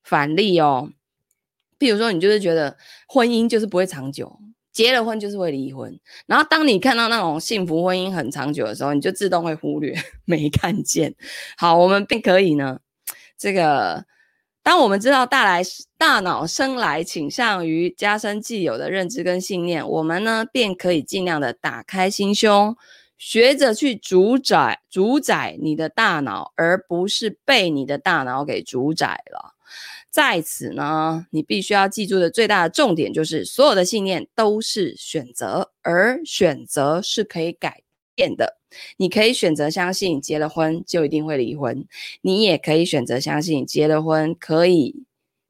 [0.03, 0.91] 反例哦。
[1.79, 4.39] 譬如说，你就是觉得婚姻就是不会长久，
[4.71, 5.99] 结了婚就是会离婚。
[6.27, 9.95] 然后，当你看到那种幸福婚姻很长久的时候，你就自动会忽略，
[10.25, 11.15] 没看见。
[11.57, 12.79] 好，我们并可以呢，
[13.35, 14.05] 这个
[14.61, 15.63] 当我们知道大来
[15.97, 22.77] 大脑生来倾向于加深既有的认知跟信念，我们呢便可以尽量的打开心胸。
[23.21, 29.53] 学着去主宰主宰你的大脑，而不是被你的大脑给主宰了。
[30.09, 37.83] 在此呢，你必须要记住的最大的重点就是，所有的信念都是选择，而选择是可以改
[38.15, 38.57] 变的。
[38.97, 41.85] 你可以选择相信结了婚就一定会离婚，
[42.21, 45.03] 你也可以选择相信结了婚可以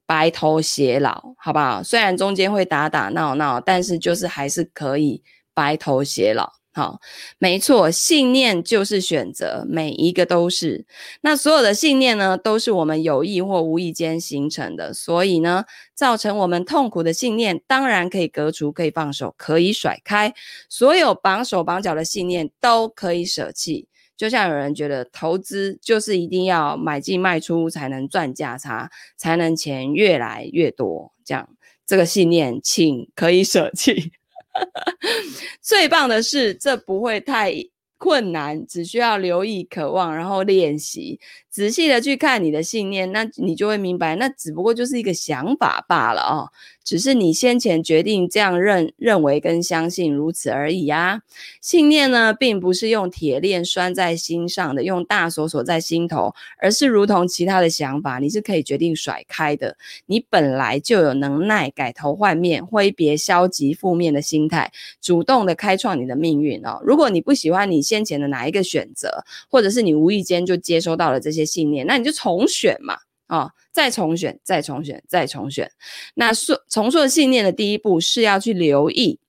[0.04, 1.82] 白头偕老，好不好？
[1.82, 5.22] 虽然中间会打打闹闹，但是就是还是可以
[5.54, 6.52] 白头偕老。
[6.74, 7.00] 好，
[7.38, 10.86] 没错，信念就是选择，每一个都是。
[11.20, 14.94] 那所有的信念呢，都是我们有意或无意间形成的。
[14.94, 20.32] 所以呢，造成我们痛苦的信念，当然可以革除，可以放手，可以甩开。
[20.70, 23.86] 所有绑手绑脚的信念都可以舍弃。
[24.16, 31.50] 就像有人觉得投资就是一定要买进卖出才能赚价差，才能钱越来越多，这样
[31.84, 34.12] 这个信念，请可以舍弃。
[35.62, 37.54] 最棒的是，这不会太
[37.98, 41.20] 困难，只需要留意、渴望，然后练习，
[41.52, 46.48] 仔细的去看你的信念，那你就会明白，那只不过就是一个想法罢了哦。
[46.82, 51.20] 只是你先前决定这样认认为跟相信如此而已啊。
[51.60, 59.76] 信念呢，并不是用铁链拴在心上的，用大锁锁在心头，而是如同其他的想法，你是可以决定甩开的。
[60.06, 66.80] 你本来就有能耐改头换面，挥别消极负面的心态，主动的开创你的命运哦。
[66.82, 72.96] 如果你不喜欢你先前的哪一个选择，或者是你无意间就接收到了这些信念，那你就重选嘛。
[73.28, 75.70] 哦，再重选，再重选，再重选。
[76.14, 79.20] 那说重塑信念的第一步是要去留意，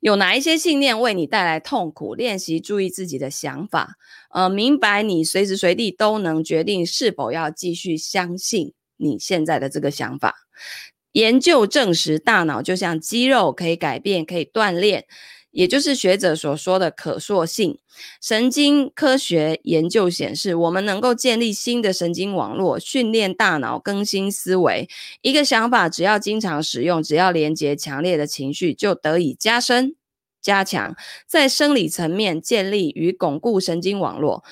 [0.00, 2.16] 有哪一些信念为你带来痛苦。
[2.16, 3.94] 练习注意自己的想法，
[4.30, 10.34] 呃，明白你随时随地都能决定是否要继续相信你现在的这个想法。
[11.12, 15.04] 研究证实，大脑就像肌肉，可以改变，可以锻炼。
[15.52, 17.78] 也就是学者所说的可塑性。
[18.20, 24.88] 神经科学研究显示，我们能够建立新的神经网络，训练大脑，更新思维。
[25.20, 29.94] 一个想法只要经常使用，只要连接强烈的情绪，就得以加深、
[30.40, 34.42] 加强，在生理层面建立与巩固神经网络。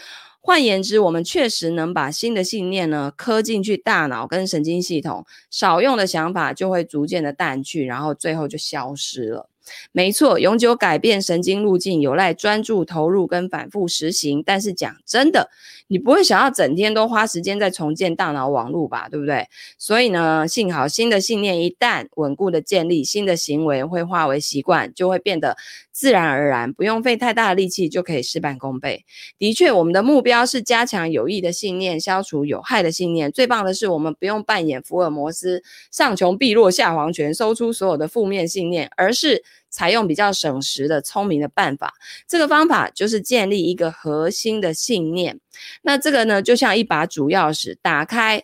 [0.42, 9.49] 换言之，我们确实能把新的信念呢刻进去大脑跟神经系统，少用的想法就会逐渐的淡去，然后最后就消失了。
[9.92, 14.42] 没错，永久改变神经路径有赖专注投入跟反复实行。
[14.44, 15.50] 但是讲真的，
[15.88, 19.08] 你不会想要整天都花时间在重建大脑网络吧？
[19.08, 19.48] 对不对？
[19.78, 25.56] 所以呢，幸好新的信念一旦稳固的建立，新的行为会化为习惯，就会变得
[26.00, 29.04] 自然而然，不用费太大的力气就可以事半功倍。
[29.38, 33.30] 的确，我们的目标是加强有益的信念，消除有害的信念。
[33.30, 39.44] 最棒的是，我们不用扮演福尔摩斯，上穷碧落下黄泉，搜出所有的负面信念，而是。
[39.72, 41.94] 采用比较省时的聪明的办法，
[42.26, 45.38] 这个方法就是建立一个核心的信念。
[45.82, 48.42] 那这个呢，就像一把主钥匙，打开、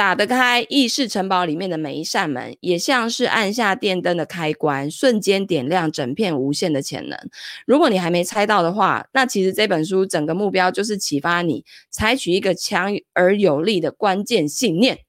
[0.00, 7.18] 打得开意识城堡里面的每一扇门，也像是按下电灯的开关，瞬间点亮整片无限的潜能。
[7.66, 15.00] 如果你还没猜到的话，那其实这本书整个目标就是启发你采取一个强而有力的关键信念，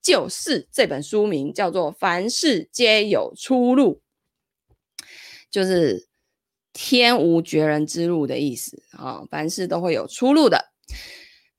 [0.00, 4.00] 就是这本书名叫做“凡事皆有出路”。
[5.50, 6.06] 就是
[6.72, 10.66] 天无绝人之路的意思啊，凡事都会有出路的。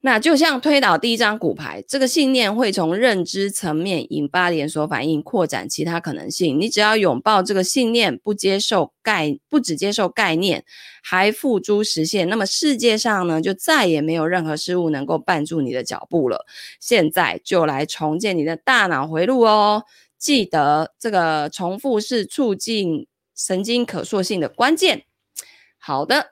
[0.08, 6.58] 那就像推倒第一张骨牌，这个信念会从认知层面引发连锁反应，扩展其他可能性。
[6.58, 10.64] 你只要拥抱这个信念，不接受概，不只接受概念，
[11.04, 16.46] 还付诸实现，那么世界上呢，就再也没有任何事物能够绊住你的脚步了。
[16.80, 19.84] 现在就来重建你的大脑回路哦，
[20.18, 23.08] 记得这个重复是促进。
[23.36, 25.04] 神经可塑性的关键，
[25.78, 26.32] 好的，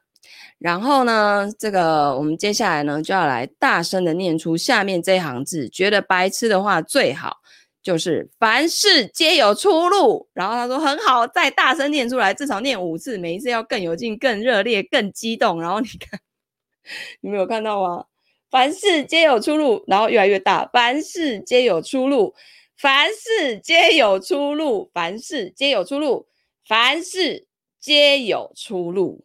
[0.57, 7.37] 然后呢，这个我们接下来呢就要来大声的念出下面这一行字，觉得白痴的话最好
[7.83, 10.27] 就是凡事皆有出路。
[10.33, 15.61] 然后他说很好，再大声念出来，至少念五次，每一次要更有劲、更热烈、更激动。
[15.61, 16.19] 然后你看，
[17.21, 18.05] 你没有看到吗？
[18.49, 22.33] 凡事皆有出路，然后越来越大，凡事皆有出路，
[22.77, 26.27] 凡事皆有出路，凡事皆有出路。
[26.67, 27.45] 凡事
[27.79, 29.23] 皆有出路，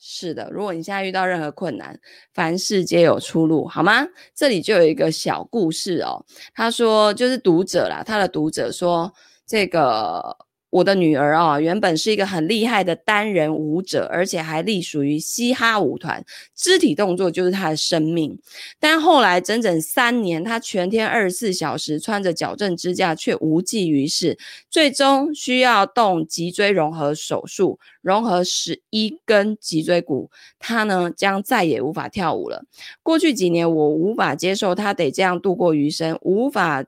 [0.00, 0.50] 是的。
[0.50, 1.96] 如果你现在遇到任何困难，
[2.34, 4.04] 凡事皆有出路，好吗？
[4.34, 6.24] 这里就有一个小故事哦。
[6.54, 9.12] 他说，就是读者啦，他的读者说，
[9.46, 10.36] 这个。
[10.70, 18.38] 我的女儿啊，原本是一个很厉害的单人舞者，而且还隶属于嘻哈舞团，肢体动作就是她的生命。
[18.78, 24.38] 但后来整整三年，她全天二十四小时穿着矫正支架，却无济于事，
[24.70, 30.30] 最终需要动脊椎融合手术，融合十一根脊椎骨。
[30.60, 32.64] 她呢，将再也无法跳舞了。
[33.02, 36.84] 过去几年，我无法接受她得这样度过余生，无法。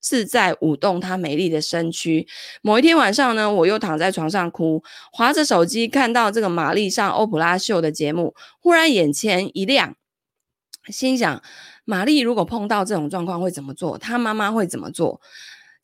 [0.00, 2.26] 自在舞动她美丽的身躯。
[2.62, 4.82] 某一天晚上呢，我又躺在床上哭，
[5.12, 9.96] 划着手机，看到这个玛丽上欧普拉秀的节目，忽然眼前一亮，
[10.88, 11.42] 心想：
[11.84, 13.98] 玛丽如果碰到这种状况会怎么做？
[13.98, 15.20] 她妈妈会怎么做？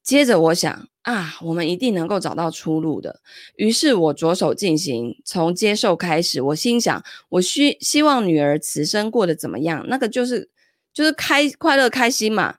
[0.03, 3.21] 接着我想啊，我们一定能够找到出路的。
[3.57, 6.43] 于是我着手进行，从接受开始。
[6.43, 9.87] 我心想，我需希望女儿此生过得怎么样？
[9.89, 10.51] 那个就是
[10.93, 12.57] 就是开快乐开心嘛。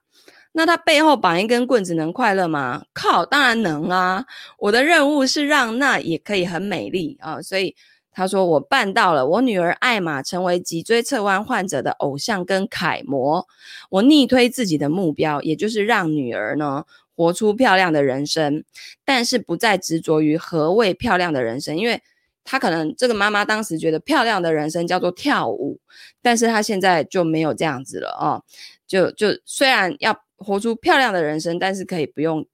[0.56, 2.84] 那她背后绑一根棍子能快乐吗？
[2.94, 4.26] 靠，当然能啊！
[4.58, 7.76] 我的任务是让那也可以很美丽啊，所以。
[8.18, 13.46] 他说：“我办到了，我女儿艾玛成为脊椎侧弯患者的偶像跟楷模。
[13.90, 18.64] 我逆推自己的目标，也就是让女儿呢活出漂亮的人生，
[19.04, 22.02] 但是不再执着于何谓漂亮的人生，因为
[22.46, 25.82] 她可能这个妈妈当时觉得漂亮的人生叫做跳舞，
[26.22, 28.42] 但是她现在就没有这样子了哦。
[28.88, 32.46] 就就虽然要活出漂亮的人生，但是可以不用。”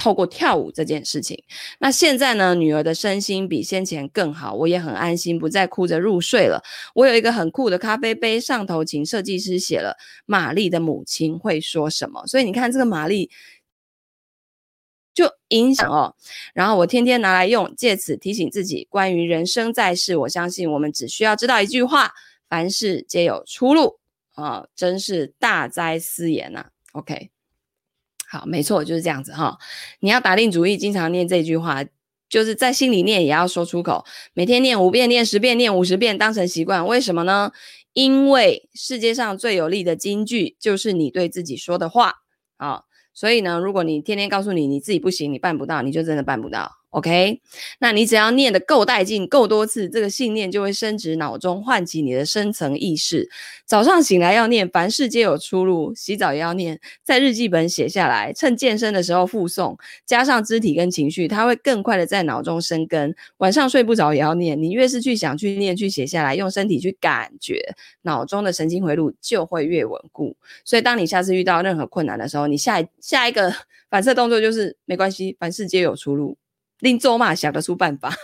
[0.00, 1.42] 透过跳舞这件事情，
[1.80, 6.62] 那现在呢，女儿的身心比先前更好，我也很安心，不再哭着入睡了。
[6.94, 12.24] 我有一个很酷的咖啡杯，上头请设计师写了“玛丽的母亲会说什么”。
[12.30, 13.28] 所以你看，这个玛丽
[15.12, 16.14] 就影响哦。
[16.54, 22.12] 然后我天天拿来用，借此提醒自己，关于人生在世，我相信我们只需要知道一句话：
[22.48, 23.98] 凡事皆有出路
[24.36, 24.68] 啊！
[24.76, 26.70] 真是大哉斯言呐。
[26.92, 27.30] OK。
[28.30, 29.58] 好，没错，就是这样子哈。
[30.00, 31.82] 你要打定主意，经常念这句话，
[32.28, 34.04] 就是在心里念，也要说出口。
[34.34, 36.86] 每天念五遍，念十遍，念五十遍，当成习惯。
[36.86, 37.52] 为什么呢？
[37.94, 42.16] 因为世界上最有力的金句，就是你对自己说的话
[42.58, 42.82] 啊。
[43.14, 46.77] 所以呢，如果你天天告诉你你自己不行，你办不到，你就真的办不到。
[46.90, 47.42] OK，
[47.80, 53.28] 那你只要念得够带劲、够多次，这个信念就会深植脑中，唤起你的深层意识。
[53.66, 59.76] 早上醒来要念，凡事皆有出路；洗澡也要念，在日记本写下来，趁健身的时候复诵，
[60.06, 63.14] 加上肢体跟情绪，它会更快的在脑中生根。
[63.36, 67.60] 晚上睡不着也要念，你越是去想、去念、去写下来，用身体去感觉，
[68.02, 70.34] 脑中的神经回路就会越稳固。
[70.64, 73.52] 所以，当你下次遇到任何困难的时候，你下下一个
[73.90, 76.38] 反射动作就是没关系，凡事皆有出路。
[76.80, 78.14] 另做嘛，想得出办法。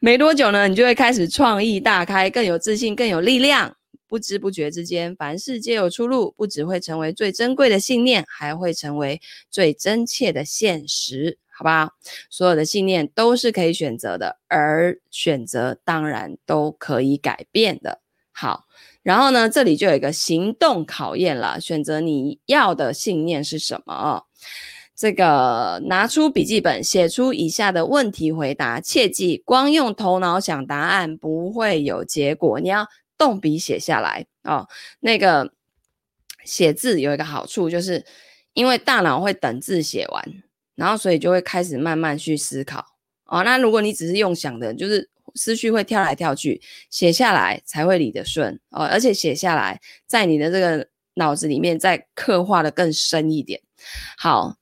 [0.00, 3.74] 没多久呢，你就会开始创意大开，更有自信，更有力量。
[4.06, 9.20] 不知不觉之间，凡事皆有出路，不只会成为最珍贵的信念，还会成为
[9.50, 11.90] 最真切的现实，好吧？
[12.30, 18.00] 所有的信念都是可以选择的，而选择当然都可以改变的。
[18.32, 18.64] 好，
[19.02, 24.24] 然后呢，这里就有一个行动考验了，选择你要的信念是什么？
[24.98, 28.80] 这个拿出笔记本，写出以下的问题回答。
[28.80, 32.84] 切记，光用头脑想答案不会有结果，你要
[33.16, 34.66] 动笔写下来哦。
[34.98, 35.52] 那个
[36.44, 38.04] 写字有一个好处，就是
[38.54, 40.42] 因为大脑会等字写完，
[40.74, 42.84] 然后所以就会开始慢慢去思考
[43.26, 43.44] 哦。
[43.44, 48.84] 那如果你只是用想的，就是思绪会跳来跳去，写下来才会理得顺哦。
[48.86, 53.60] 而且写下来，在你的这个脑子里面再刻画得更深一点。
[54.16, 54.57] 好。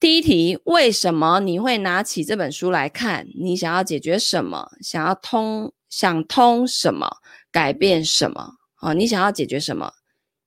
[0.00, 3.26] 第一题，为什么你会拿起这本书来看？
[3.34, 4.70] 你想要解决什么？
[4.80, 7.16] 想要通，想通什么？
[7.50, 8.52] 改变什么？
[8.80, 9.92] 哦，你想要解决什么？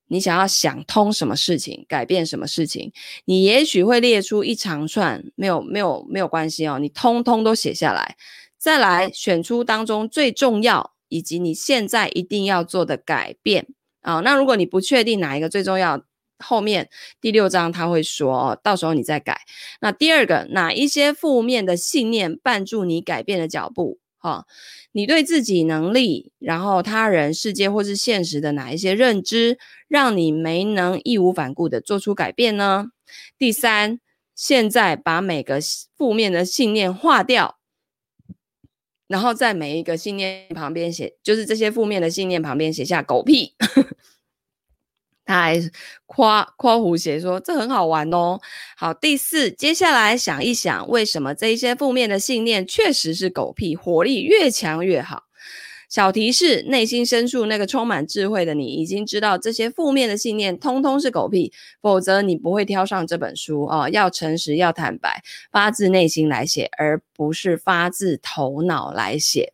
[0.08, 1.84] 你想要想通什么事情？
[1.86, 2.92] 改变什么事情？
[3.26, 8.16] 你也许会列出一长串，没有，没有，没有关系哦，你通通都写下来，
[8.56, 13.66] 再来选出当中最重要以及你现在一定要做的改变
[14.00, 14.22] 啊，哦。
[14.22, 16.02] 那如果你不确定哪一个最重要，
[16.42, 16.90] 后面
[17.20, 19.40] 第六章他会说，到时候你再改。
[19.80, 24.00] 那第二个，哪一些负面的信念绊住你改变的脚步？
[24.18, 24.46] 哈、
[24.92, 32.86] 你对自己能力、然后他人、世界或是现实的哪一些认知，让你没能义无反顾的做出改变呢？
[33.36, 33.98] 第三，
[34.36, 35.58] 现在把每个
[35.96, 37.58] 负面的信念划掉，
[39.08, 43.56] 然后在每一个信念旁边写，就是这些负面的信念旁边写下狗屁。
[45.24, 45.62] 他还
[46.06, 48.40] 夸夸胡写说，这很好玩哦。
[48.76, 53.76] 好，第四，接下来想一想，为什么这一些负面的信念确实是狗屁？
[53.76, 55.24] 火力越强越好。
[55.88, 63.88] 小提示：内心深处那个充满智慧的你，已经知道这些负面的信念通通是狗屁，否则你不会挑上这本书哦。
[63.90, 69.52] 要诚实，要坦白，发自内心来写，而不是发自头脑来写。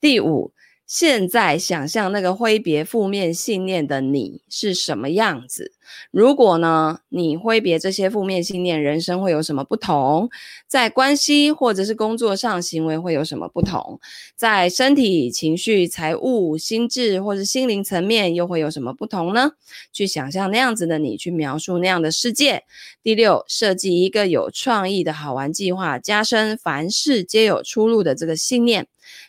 [0.00, 0.52] 第五。
[0.86, 5.72] 现在想象那个挥别负面信念的你是什么样子？
[6.10, 10.28] 如果呢，你挥别这些负面信念，人生会有什么不同？
[10.68, 13.98] 在关系或者是工作上，行为会有什么不同？
[14.36, 19.52] 在身体、情绪、财务、心智或者心灵层面又会有什么不同呢？
[19.92, 22.62] 去想象那样子的你，去描述那样的世界。
[23.02, 28.86] 第六，设计一个有创意的好玩计划，加深凡事皆有出路的这个信念。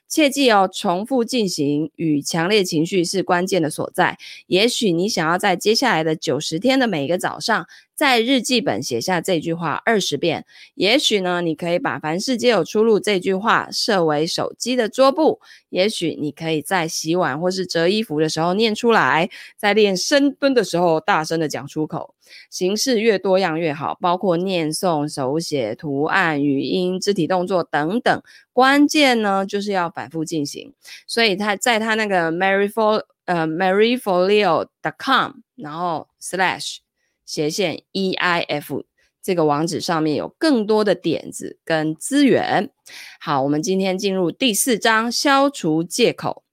[0.07, 4.17] 切记哦，重复进行与强烈情绪是关键的所在。
[4.47, 7.67] 也许你想要在接下来的九十天的每一个早上，
[7.97, 10.45] 在日记本写下这句话二十遍。
[10.75, 15.41] 也许呢，你可以把“凡事皆有出路”这句话设为手机的桌布。
[15.69, 19.27] 也许你可以在洗碗或是折衣服的时候念出来，
[19.57, 22.13] 在练深蹲的时候大声的讲出口。
[22.51, 28.21] 形式越多样越好，包括念诵、手写、图案、语音、肢体动作等等。
[28.53, 30.71] 关键呢，就是要反复进行。
[31.07, 36.77] 所以他在他那个 Mary for 呃 Maryfolio.com，然后 slash。
[37.27, 38.85] 斜线 EIF
[39.21, 42.71] 这个网址上面有更多的点子跟资源。
[43.19, 46.43] 好，我们今天进入第四章，消除借口。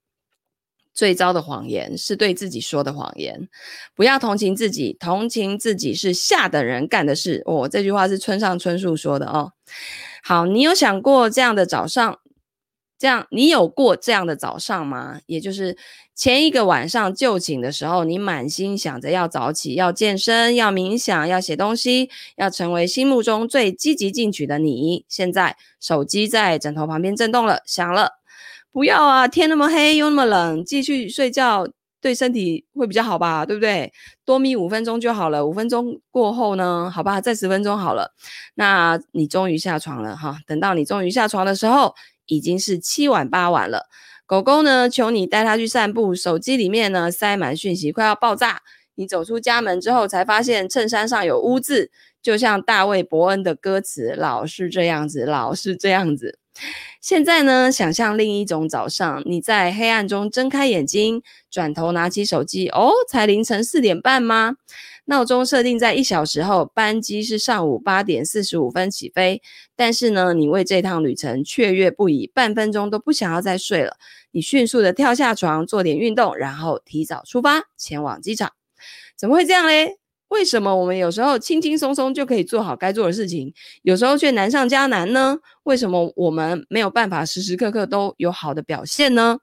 [0.92, 3.48] 最糟的谎言是对自己说的谎言。
[3.94, 7.42] 不要同情自己，同情自己是下等人干的事。
[7.46, 9.52] 哦，这句话是村上春树说的哦。
[10.22, 12.18] 好，你有想过这样的早上？
[13.04, 15.20] 这样，你有过这样的早上吗？
[15.26, 15.76] 也就是
[16.14, 25.04] 前一个晚上就寝的时候，你满心想着要早起、要健身、要冥想、要写东西、要成为心目中最积极进取的你。
[25.06, 28.12] 现在手机在枕头旁边震动了，响了。
[28.72, 29.28] 不要啊！
[29.28, 31.68] 天那么黑，又那么冷，继续睡觉
[32.00, 33.44] 对身体会比较好吧？
[33.44, 33.92] 对不对？
[34.24, 35.44] 多眯五分钟就好了。
[35.44, 36.90] 五分钟过后呢？
[36.90, 38.14] 好吧，再十分钟好了。
[38.54, 40.38] 那你终于下床了哈。
[40.46, 41.94] 等到你终于下床的时候。
[42.26, 43.86] 已经是七晚八晚了，
[44.26, 46.14] 狗狗呢，求你带它去散步。
[46.14, 48.62] 手机里面呢，塞满讯息，快要爆炸。
[48.96, 51.90] 你走出家门之后，才发现衬衫上有污渍，
[52.22, 56.38] 就像大卫伯恩的歌词：“老是这样子，老是这样子。”
[57.00, 64.56] 现在呢，想象另一种早上，你在黑暗中睁开眼睛，转头拿起手机，哦，才凌晨四点半吗？
[65.06, 69.42] 闹钟设定在一小时后，班机是上午八点四十五分起飞。
[69.76, 73.98] 但是呢，你为这趟旅程雀跃不已，半分钟都不想要再睡了。
[74.30, 78.52] 你迅速的跳下床，做点运动，然后提早出发前往机场。
[79.16, 79.98] 怎么会这样嘞？
[80.34, 85.38] 为什么我们有时候轻轻松松就可以做好该做的事情，有时候却难上加难呢？
[85.62, 89.38] 为什么我们没有办法时时刻刻都有好的表现呢？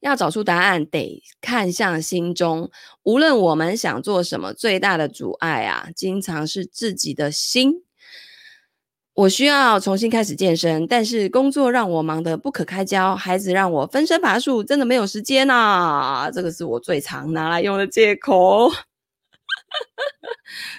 [0.00, 2.70] 要找出答案，得看向心中。
[3.04, 7.84] 无论我们想做什么，最大的阻碍啊，经常是自己的心。
[9.14, 16.30] 我需要重新开始健身，但是工作让我忙得不可开交，孩子让我分身乏术，真的没有时间啊！
[16.30, 18.70] 这个是我最常拿来用的借口。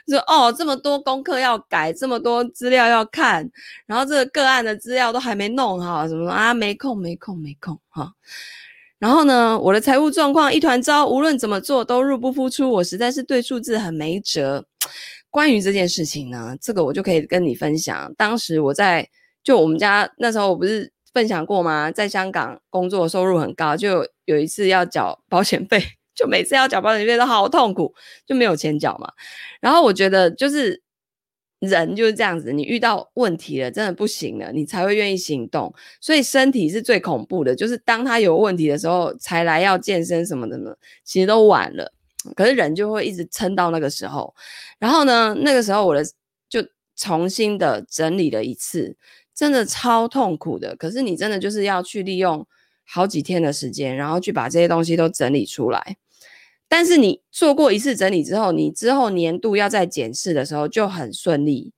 [0.07, 3.49] 说哦，这么多功课要改，这么多资料要看，
[3.85, 6.53] 然后这个个案的资料都还没弄好，什么啊？
[6.53, 8.11] 没空，没空，没空，哈。
[8.99, 14.65] 然后呢，我的财务状况一团糟，无论怎么做都入不敷出，我实在是对数字很没辙。
[15.29, 18.13] 关于这件事情呢，这个我就可以跟你分享。
[18.15, 19.09] 当时我在
[19.43, 21.91] 就我们家那时候，我不是分享过吗？
[21.91, 25.83] 在香港工作收入很高，就有一次要缴保险费，
[26.15, 27.93] 就每次要缴保险费都好痛苦，
[28.25, 29.11] 就没有钱缴嘛。
[29.59, 30.81] 然后我觉得就是。
[31.65, 35.73] 人就是这样子，你遇到问题了，真的不行了，你才会愿意行动。
[36.01, 41.93] 所以身体是最恐怖的，就是当他有问题的时候，才来要健身什么的呢，其实都晚了。
[42.35, 44.35] 可是人就会一直撑到那个时候。
[44.77, 46.03] 然后呢，那个时候我的
[46.49, 46.61] 就
[46.97, 48.97] 重新的整理了一次，
[49.33, 50.75] 真的超痛苦的。
[50.75, 52.45] 可是你真的就是要去利用
[52.85, 55.95] 好几天的时间，然后去把这些东西都整理出来。
[56.73, 61.71] 但是你做过一次整理之后，你之后年度要再检视的时候就很顺利，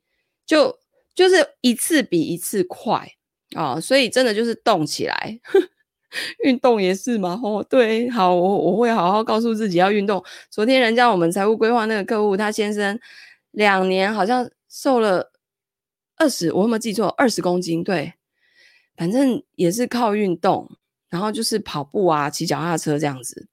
[0.45, 0.79] 就
[1.13, 3.05] 就是一次比一次快
[3.57, 3.81] 啊、哦！
[3.81, 5.37] 所以真的就是动起来，
[6.45, 7.37] 运动也是嘛。
[7.43, 10.23] 哦，对，好，我我会好好告诉自己要运动。
[10.49, 12.97] 昨天人家我们财务规划那个客户，他先生
[13.51, 15.33] 两年好像瘦了
[16.15, 17.09] 二十，我有没有记错？
[17.17, 18.13] 二十公斤，对，
[18.95, 20.71] 反正也是靠运动，
[21.09, 23.49] 然后就是跑步啊，骑脚踏车这样子。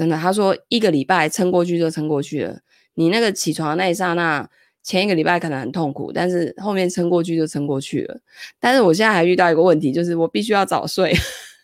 [0.00, 2.58] 真的，他说一个礼拜撑过去就撑过去了。
[2.94, 4.48] 你那个起床的那一刹那，
[4.82, 8.18] 前一个礼拜可能很痛苦，但是后面撑过去就撑过去了。
[8.58, 11.12] 但是我现在还遇到一个问题，就是我必须要早睡，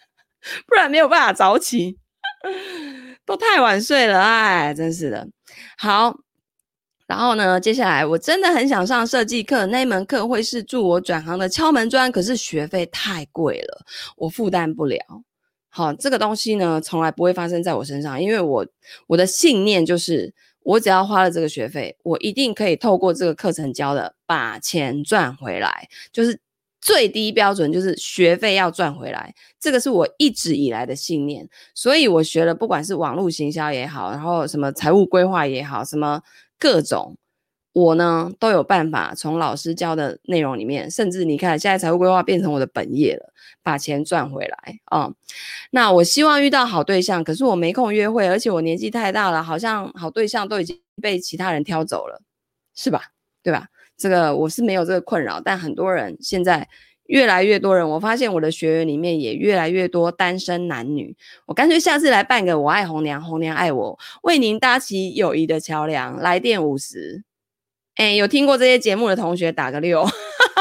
[0.68, 1.96] 不然没有办法早起，
[3.24, 5.26] 都太晚睡了，哎，真是的。
[5.78, 6.14] 好，
[7.06, 13.82] 然后呢，接下来我真的很想上设计课，那门课会是助我转行的敲门砖，可是学费太贵了，
[14.18, 14.98] 我负担不了。
[15.76, 18.66] 好，这个东西呢，从来不会发生在我身上，因为我
[19.08, 26.40] 我的信念就是，我只要花了这个学费，我一定可以透过这个课程教的把钱赚回来，就是
[26.80, 36.22] 最低标准就是学费要赚回来，这个是我一直以来的信念，所以我学了，不管是网络行销也好，然后什么财务规划也好，什么
[36.58, 37.18] 各种，
[37.76, 43.30] 我呢都有办法从老师教的内容里面，甚至你看现在财务规划变成我的本业了，
[43.62, 45.14] 把钱赚回来啊、嗯。
[45.72, 52.22] 那我希望遇到好对象，可是我没空约会，而且我年纪太大了，好像好对象都已经被其他人挑走了，
[52.74, 53.02] 是吧？
[53.42, 53.68] 对吧？
[53.98, 56.66] 这个我是没有这个困扰，但很多人现在。
[57.08, 61.16] 越来越多人，我发现我的学员里面也越来越多单身男女。
[61.46, 66.16] 我干脆下次来办个“我爱红娘，红娘爱我”，为您搭起友谊的桥梁。
[66.16, 67.22] 来电五十，
[67.96, 70.06] 哎，有听过这些节目的同学打个六，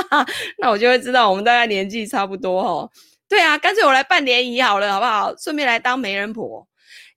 [0.60, 2.90] 那我就会知道我们大概年纪差不多哦。
[3.30, 5.36] 对啊，干脆我来办联谊好了，好不好？
[5.38, 6.68] 顺便来当媒人婆。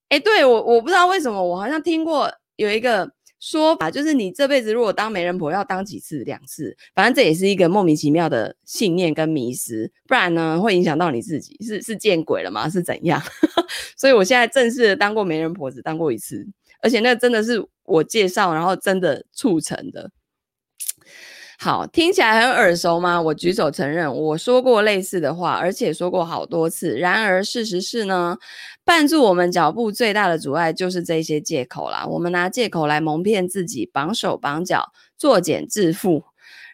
[0.09, 3.11] 哎，对，我我不知道为什么，我好像听过有一个。
[3.41, 6.25] 说法就是你这辈子如果当媒人婆要当几次？
[6.25, 12.69] 两次，反正这也是一个莫名其妙的信念跟迷失，不然呢会影响到你自己，是是见鬼了吗？
[12.69, 13.23] 是怎样？
[13.97, 16.45] 所以我现在正式的当过媒人婆，只当过一次，
[16.83, 20.11] 而且那真的是我介绍，然后真的促成的。
[21.61, 23.21] 好，听起来很耳熟吗？
[23.21, 26.97] 我举手承认，我说过类似的话，而且说过好多次。
[26.97, 28.37] 然而事实是呢，
[28.87, 32.07] 绊住我们脚步最大的阻碍就是这些借口啦。
[32.07, 36.23] 我们拿借口来蒙骗自己，绑手绑脚，作茧自缚。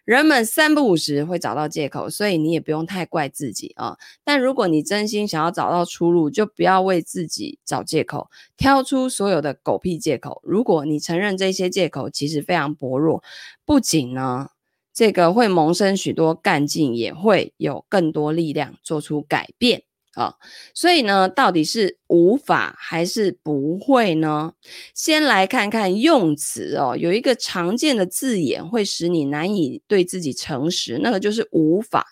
[0.04, 3.96] 人们三不五时会找到借口，所以你也不用太怪自己啊。
[4.22, 10.42] 但如果你真心想要找到出路，就不要为自己找借口，挑出所有的狗屁借口。
[10.44, 13.22] 如果你承认这些借口其实非常薄弱，
[13.64, 14.50] 不仅呢。
[14.96, 19.82] 这个会萌生许多干劲，也会有更多力量做出改变
[20.14, 20.34] 啊、
[20.74, 24.52] 所以呢，到底是无法还是不会呢？
[24.94, 32.06] 先来看看用词哦，有一个常见的字眼会使你难以对自己诚实，那个就是无法。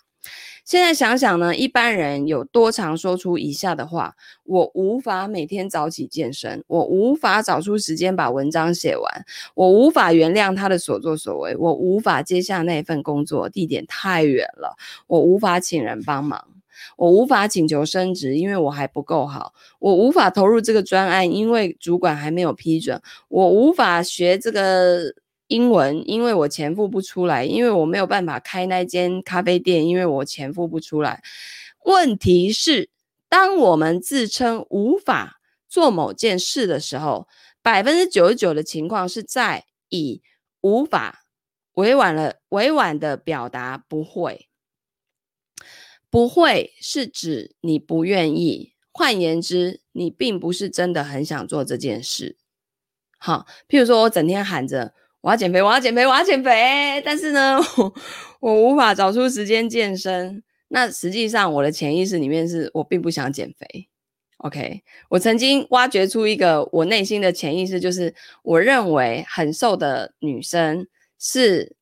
[0.65, 9.25] 现在想想呢，一般人有多常说出以下的话：我无法每天早起健身，我无法找出时间把文章写完，
[9.55, 14.77] 我无法原谅他的所作所为，我无法接下那份工作，地点太远了，
[15.07, 16.47] 我无法请人帮忙，
[16.97, 25.15] 我无法请求升职，因为我还不够好，我无法投入这个专案，因为主管还没有批准，我无法学这个。
[25.47, 31.21] 英文，因为我钱付不出来，因为我没有办法开那间咖啡店，因为我钱付不出来。
[31.83, 32.89] 问题是，
[33.29, 37.27] 当我们自称无法做某件事的时候，
[37.61, 40.23] 百分之九十九的情况是在以
[40.61, 41.25] 无法
[41.73, 44.47] 委婉了委婉的表达不会。
[46.13, 52.37] 不会是指你不愿意，换言之，你并不是真的很想做这件事。
[53.17, 54.93] 好，譬如说我整天喊着。
[55.21, 57.01] 我要减肥，我要减肥，我要减肥。
[57.03, 57.93] 但是呢， 我
[58.41, 60.43] 我无法找出时间健身。
[60.67, 63.87] 那实际上，我的潜意识里面是我并不想减肥。
[64.37, 70.85] OK，我曾经挖掘出一个我内心的潜意识，就是我认为很瘦的女生
[71.17, 71.75] 是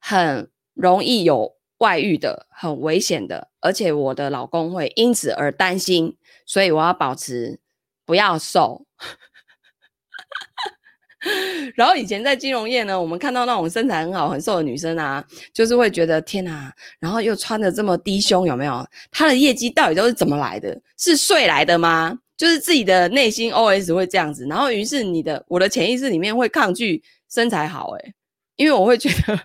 [0.00, 6.16] 很容易有外遇的，很危险的，而且我的老公会因此而担心，
[6.46, 7.60] 所以我要保持
[8.06, 8.86] 不要瘦。
[11.76, 15.22] 然后以前在金融业呢，我们看到那种身材很好、很瘦的女生啊，
[15.52, 18.86] 就是会觉得天哪，然后又穿得这么低胸，有没有？
[19.10, 20.80] 她的业绩到底都是怎么来的？
[20.96, 22.18] 是睡来的吗？
[22.38, 28.14] 就是自己的内心 OS 会这样子，然后于是你的我的潜意识里面会抗拒身材好，诶，
[28.56, 29.38] 因为我会觉得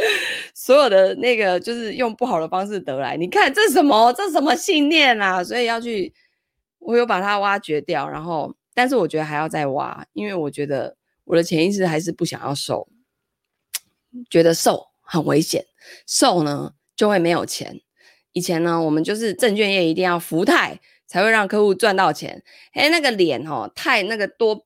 [0.54, 3.16] 所有的那个就是用不好的方式得来。
[3.16, 4.12] 你看这什么？
[4.12, 5.42] 这什么信念啊？
[5.42, 6.12] 所以要去，
[6.78, 10.96] 我有把它挖掘掉，然后但是我觉得还要再挖，因为我觉得。
[11.30, 12.88] 我的潜意识还是不想要瘦，
[14.30, 15.66] 觉得瘦很危险，
[16.06, 17.82] 瘦呢就会没有钱。
[18.32, 22.42] 以前呢，我们就是证券业一定要福泰才会让客户赚到钱。
[22.72, 24.64] 哎，那个脸哦，太那个多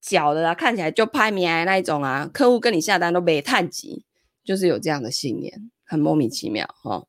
[0.00, 4.04] 角的啦，看起来就拍米癌那一种啊，客户跟你下单都没太急，
[4.44, 7.06] 就是有这样的信念，很莫名其妙哦。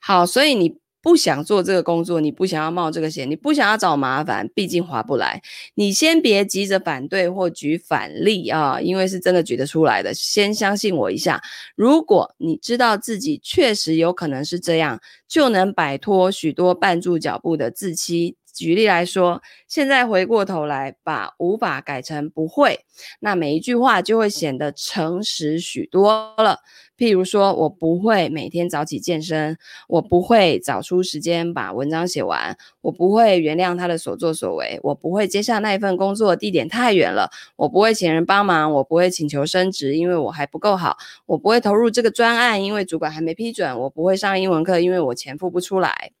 [0.00, 0.80] 好，所以你。
[1.04, 5.42] 不想做这个工作，你不想要冒这个险，你不想要找麻烦，毕竟划不来。
[5.74, 10.14] 你先别急着反对或举反例啊，因为是真的举得出来的。
[10.14, 11.42] 先相信我一下，
[11.74, 18.36] 如果你知道自己确实有可能是这样，就能摆脱许多绊住脚步的自欺。
[18.52, 22.80] 举例来说，现在回过头来把无法改成不会，
[23.20, 26.60] 那每一句话就会显得诚实许多了。
[26.96, 40.96] 譬如说，我不会每天早起健身，我不会找出时间把文章写完，我不会原谅他的所作所为，我不会接下那一份工作，地点太远了，我不会请人帮忙，我不会请求升职，因为我还不够好，
[41.26, 46.12] 我不会投入这个专案，因为主管还没批准，我不会上英文课，因为我钱付不出来。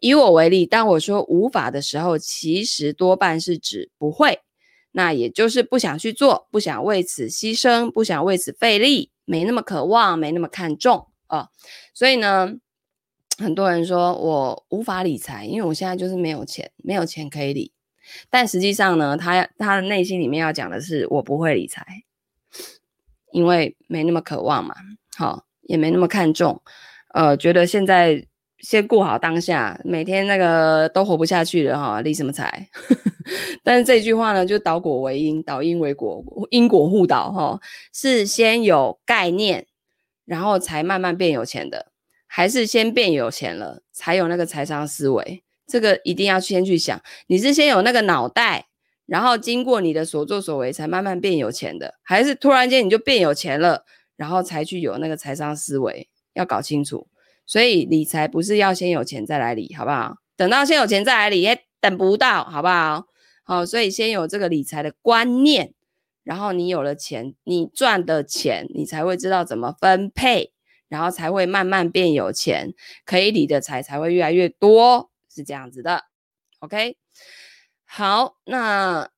[0.00, 4.40] 以我为例，当我说无法的时候，其实多半是指不会。
[4.92, 11.48] 那也就是不想去做，不想为此牺牲，不想为此费力，没那么渴望，没那么看重啊、哦。
[11.92, 12.54] 所以呢，
[13.36, 17.72] 很多人说我无法理财，因为我现在就是没有钱，没有钱可以理。
[18.30, 21.84] 但实际上呢，他他的内心里面要讲的是，我不会理财，
[23.30, 24.74] 因为没那么渴望嘛，
[25.16, 26.62] 好、也没那么看重，
[27.12, 28.26] 呃，觉得现在
[28.60, 32.68] 先过好当下，每天那个都活不下去了哈，理什么财？
[33.62, 37.60] 但是这句话呢，就导果为因，导因为果，因果互导哈，
[37.92, 39.66] 是先有概念，
[40.24, 41.92] 然后才慢慢变有钱的，
[42.26, 45.42] 还是先变有钱了，才有那个财商思维？
[45.66, 48.66] 这个一定要先去想，你是先有那个脑袋，
[49.06, 53.84] 然后经过你的所作所为，才慢慢变有钱的，还是突然间你就变有钱了，
[54.16, 56.08] 然后才去有那个财商思维？
[56.32, 57.06] 要搞清楚。
[57.48, 60.18] 所以理财不是要先有钱再来理，好不好？
[60.36, 63.06] 等到先有钱再来理，也等不到，好不好？
[63.42, 65.72] 好，所以先有这个理财的观念，
[66.22, 70.52] 然后你有了钱，你赚的钱，你才会知道怎么分配，
[70.88, 72.74] 然后才会慢慢变有钱，
[73.06, 75.10] 可以理的财才会越来越多。
[75.34, 76.04] 是这样子的
[76.58, 76.96] ，OK，
[77.84, 79.08] 好，那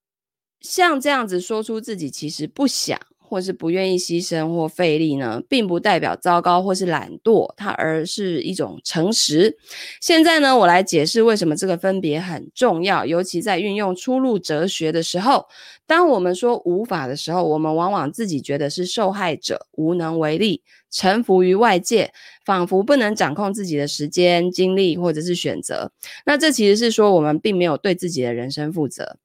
[0.61, 3.01] 像这样子说出自己其实不想，
[3.31, 9.57] 或是不愿意牺牲或费力呢，并不代表糟糕或是懒惰，它而是一种诚实。
[10.01, 15.47] 现在呢，我来解释为什么这个分别很重要，尤其在运用初鹿哲学的时候，
[15.87, 20.63] 当我们说无法的时候，我们往往自己觉得是受害者，无能为力。
[20.93, 22.13] 臣服于外界，
[22.45, 25.93] 仿佛不能掌控自己的时间、精力或者是选择。
[26.27, 29.17] 那这其实是说我们并没有对自己的人生负责。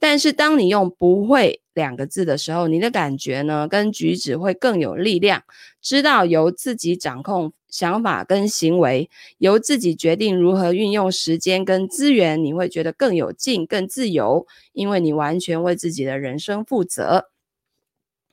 [0.00, 5.44] 但是当你用“不会”两个字的时候，你的感觉呢跟举止会更有力量。
[5.80, 17.28] 知道由自己掌控想法跟行为，由自己决定如何运用时间跟资源，你会觉得更有劲、更自由，因为你完全为自己的人生负责。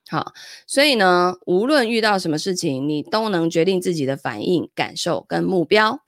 [0.09, 0.33] 好，
[0.65, 5.99] 所以呢，无论遇到什么事情，你都能决定自己的反应、感受跟目标。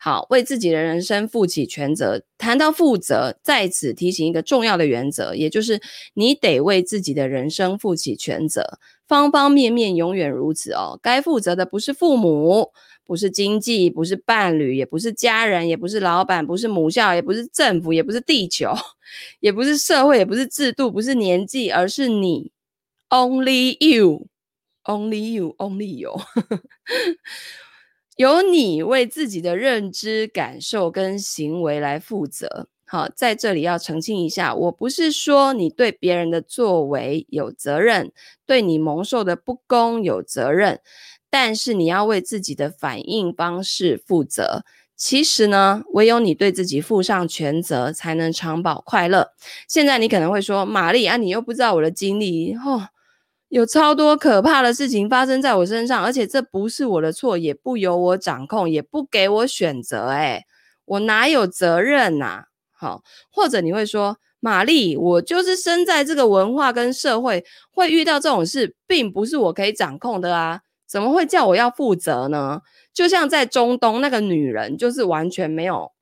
[0.00, 2.22] 好，为自己的人生负起全责。
[2.38, 5.80] 谈到负责，在此提醒一个重要的原则，也就是
[6.14, 8.78] 你得为自己的人生负起全责，
[9.08, 10.98] 方方面面永远如此哦。
[11.02, 12.70] 该负责的不是父母，
[13.04, 18.72] 不是经济，不是伴侣，也不是家人，也不是老板，不是母校，也不是政府，也不是地球，
[19.40, 22.52] 也不是社会，也不是制度，不是年纪，而是你。
[23.10, 24.28] Only you,
[24.84, 26.20] only you, only you。
[28.18, 32.66] 由你为自己的认知、感受跟行为来负责。
[32.84, 38.10] 好，在这里要澄清一下，我不是说你对别人的作为有责任，
[38.44, 40.80] 对你蒙受的不公有责任，
[41.30, 44.64] 但是你要为自己的反应方式负责。
[44.96, 49.30] 其实呢，唯有你对自己负上全责，才能长保快乐。
[49.68, 52.88] 现在你可能会说，玛丽啊，你又不知道我的经历，哦。
[53.48, 60.08] 有超多可怕的事情发生在我身上，而且这不是我的错，也不由我掌控，也不给我选择。
[60.08, 60.44] 诶，
[60.84, 62.44] 我哪有责任呐？
[62.70, 72.60] 好，或者你会说，玛丽，我就是生在这个文化跟社会，会遇到这种事，并不是我可以掌控的啊，怎么会叫我要负责呢？
[72.92, 75.92] 就像在中东那个女人，就是完全没有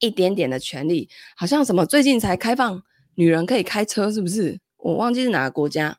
[0.00, 2.82] 一点点的权利，好像什么最近才开放
[3.14, 4.58] 女人可以开车，是不是？
[4.78, 5.98] 我忘记是哪个国家。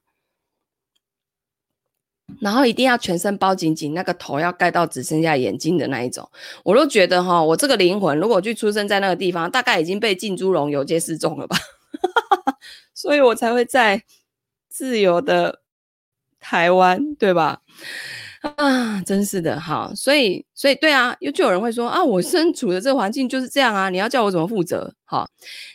[2.41, 6.29] 然后一定要全身包紧紧，那个头要盖到只剩下眼睛的那一种，
[6.63, 11.57] 我都觉得哈，我这个灵魂如果去出生在那个地方，大概已经被浸猪笼游街示众了吧，
[12.93, 14.03] 所以我才会在
[14.67, 15.61] 自由的
[16.39, 17.61] 台湾，对吧？
[18.57, 24.93] 啊，真是的，哈，所以所以对啊，又就有人会说啊，我身处的这个环境就是这样啊，你要叫我怎么负责？
[25.05, 25.27] 哈，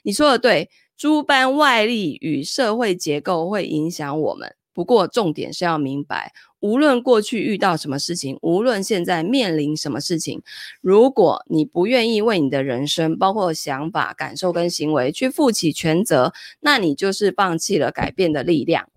[0.05, 4.55] 你说的对，诸般外力与社会结构会影响我们。
[4.73, 10.43] 不过，重点是要明白，无论过去遇到什么事情，无论现在面临什么事情，
[10.81, 18.89] 如果你不愿意为你的人生，包括想法、感受跟行为，去负起全责，那你就是放弃了改变的力量。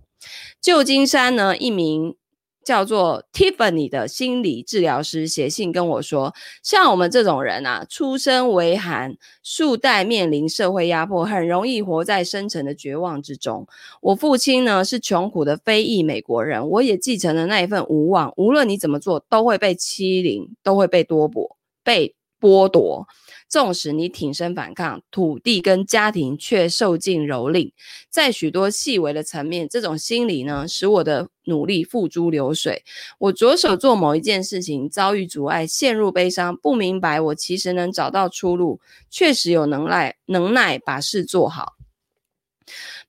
[0.62, 2.16] 旧金山呢，一名。
[2.64, 13.68] 叫做 Tiffany 的心理治疗师写信跟我说，像我们这种人啊，出身微寒，数代面临社会压迫，很容易活在深沉的绝望之中。
[14.02, 23.08] 我父亲呢是穷苦的非裔美国人，我也继承了那一份无望，无论你怎么做，都会被欺凌，都会被剥夺，被剥夺。
[23.54, 27.72] 纵使你挺身反抗，土地跟家庭却受尽蹂躏。
[28.10, 32.84] 在许多细微的层面，这种心理呢，使我的努力付诸流水。
[33.20, 38.82] 我着手做某一件事情，遭遇阻碍，陷入悲伤，不明白我其实能找到出路，
[39.12, 41.74] 确实有能耐，能耐把事做好。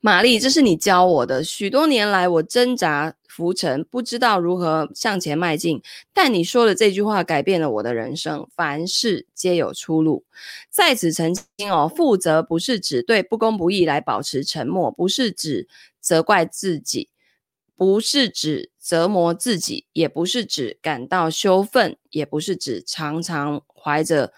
[0.01, 1.43] 玛丽，这是你教我的。
[1.43, 5.83] 许多年来，我挣扎浮沉，不知道如何向前迈进。
[6.13, 8.47] 但你说的这句话改变了我的人生。
[8.55, 10.25] 凡事皆有出路。
[10.71, 15.67] 在此澄清哦，负责不是指对不公不义来保持沉默，不是指
[16.01, 17.09] 责怪自己，
[17.75, 24.33] 不是指折磨自己，也不是指感到羞愤，也不是指常常怀着。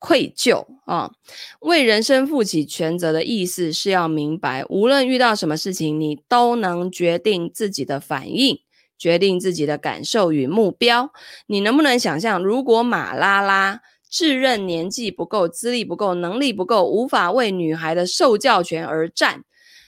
[0.00, 1.12] 愧疚啊，
[1.60, 8.58] 为人生负起全责的意思是要明白，无论遇到什么事情，你都能决定自己的反应，
[8.98, 11.12] 决定自己的感受与目标。
[11.46, 19.44] 你能不能想象，如果马拉拉自认年纪不够、资历不够、能力不够，无法为女孩的受教权而战，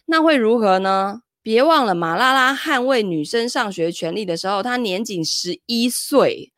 [0.06, 1.22] 那会如何呢？
[1.42, 6.51] 别忘了，马拉拉捍卫女生上学权利的时候，她年仅十一岁。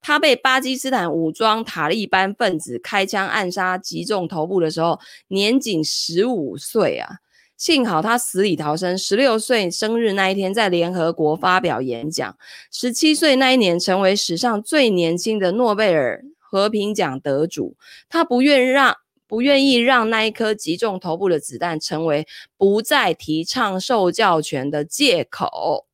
[0.00, 4.98] 他被巴基斯坦武装塔利班分子开枪暗杀，击中头部的时候，
[5.28, 7.16] 年仅十五岁啊！
[7.56, 12.34] 幸好他死里逃生，十六岁生日那一天在联合国发表演讲，
[12.72, 17.76] 十七岁那一年成为史上最年轻的诺贝尔和平奖得主。
[18.08, 18.96] 他不愿让，
[19.26, 22.26] 不愿意让那一颗击中头部的子弹成为
[22.56, 25.86] 不再提倡受教权的借口。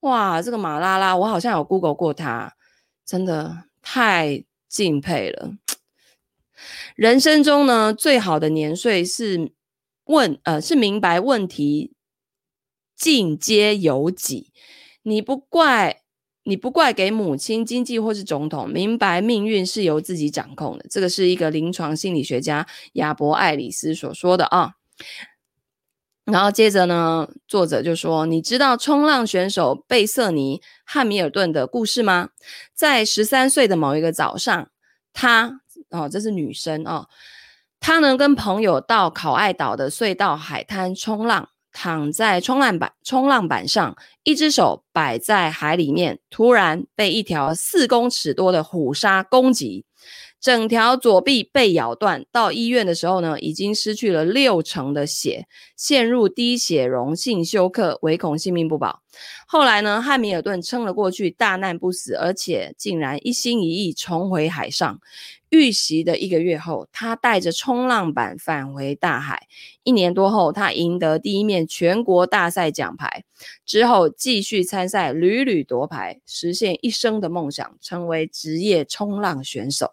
[0.00, 2.55] 哇，这个马拉拉，我好像有 Google 过他。
[3.06, 5.52] 真的太敬佩了。
[6.96, 9.52] 人生中呢，最好的年岁是
[10.04, 11.92] 问，呃，是明白问题
[12.96, 14.52] 尽皆由己。
[15.02, 16.02] 你不怪，
[16.42, 20.86] 你不怪给母亲、经济或是总统，明白命运是由自己掌控的。
[20.90, 24.72] 这个是一个临床心理学家亚伯·爱丽丝所说的啊。
[26.26, 32.30] 然后接着呢，作者就说：“你知道冲浪选手贝瑟尼·汉米尔顿的故事吗？
[32.74, 34.68] 在十三岁的某一个早上，
[35.12, 35.60] 她
[35.90, 37.06] 哦，这是女生哦，
[37.78, 49.84] 她呢跟朋友到考爱岛的隧道海滩冲浪，躺在冲浪板冲浪板上，一只手摆在海里面，突然被一条四公尺多的虎鲨攻击。”
[50.40, 59.02] 整条左臂被咬断，到医院的时候呢，已经失去了六成的血，陷入低血溶性休克，唯恐性命不保。
[59.46, 65.00] 后来呢，汉密尔顿撑了过去，大难不死，而且竟然一心一意重回海上。
[65.50, 69.46] 遇袭的一个月后，他带着冲浪板返回大海。
[69.84, 73.24] 一年多后，他赢得第一面全国大赛奖牌，
[73.64, 79.92] 之后继续参赛，屡屡夺牌，实现一生的梦想，成为职业冲浪选手。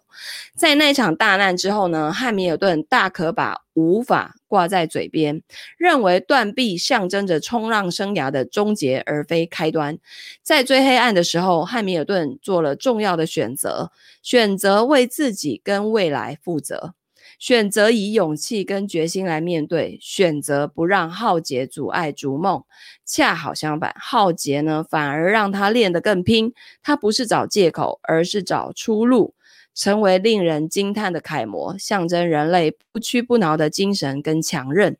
[0.56, 5.42] 在那场大难之后呢，汉密尔顿大可把无法挂在嘴边，
[5.76, 9.98] 认为断臂象征着冲浪生涯的终结，而非开端。
[10.44, 13.90] 在最黑暗的时候，汉密尔顿做了重要的选择，
[14.22, 16.94] 选择为自己跟未来负责，
[17.40, 22.62] 选择以勇气跟决心来面对，选择不让浩劫阻碍逐梦。
[23.04, 26.54] 恰好相反，浩劫呢，反而让他练得更拼。
[26.80, 29.34] 他不是找借口，而是找出路。
[29.74, 34.96] 成为令人惊叹的楷模，象征人类不屈不挠的精神跟强韧。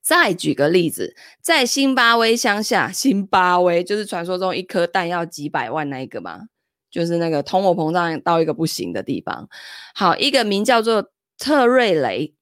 [0.00, 6.42] 再举个例子，在辛巴威乡下， 辛巴威就是传说中一颗蛋要几百万那一个嘛，
[6.90, 9.48] 就是那个通货膨胀到一个不行的地方。
[9.94, 12.34] 好，一个名叫做特瑞雷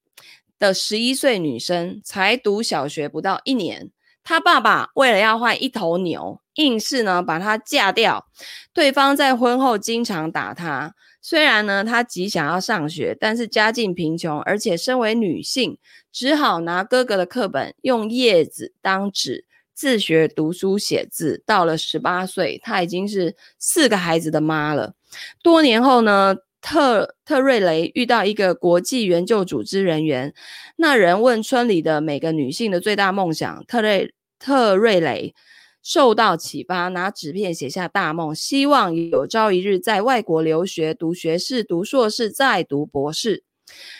[0.58, 3.90] 的十一岁女生，才读小学不到一年。
[4.24, 8.26] 她爸爸为了要换一头牛，硬是呢把她嫁掉。
[8.72, 10.94] 对方在婚后经常打她。
[11.20, 15.78] 虽然呢她极想要上学，但是家境贫穷，而且身为女性，
[16.12, 21.42] 只好拿哥哥的课本用叶子当纸自学读书写字。
[21.46, 24.94] 到了十八岁，她已经是四个孩子的妈了。
[25.42, 30.34] 多年后呢，特特瑞雷遇到一个国际援救组织人员，
[30.76, 33.64] 那人问村里的每个女性的最大梦想。
[33.66, 35.34] 特瑞特瑞雷
[35.82, 43.42] 受到启发，拿纸片写下大梦，希望有朝一日在外国留学，读学士、读硕士，再读博士。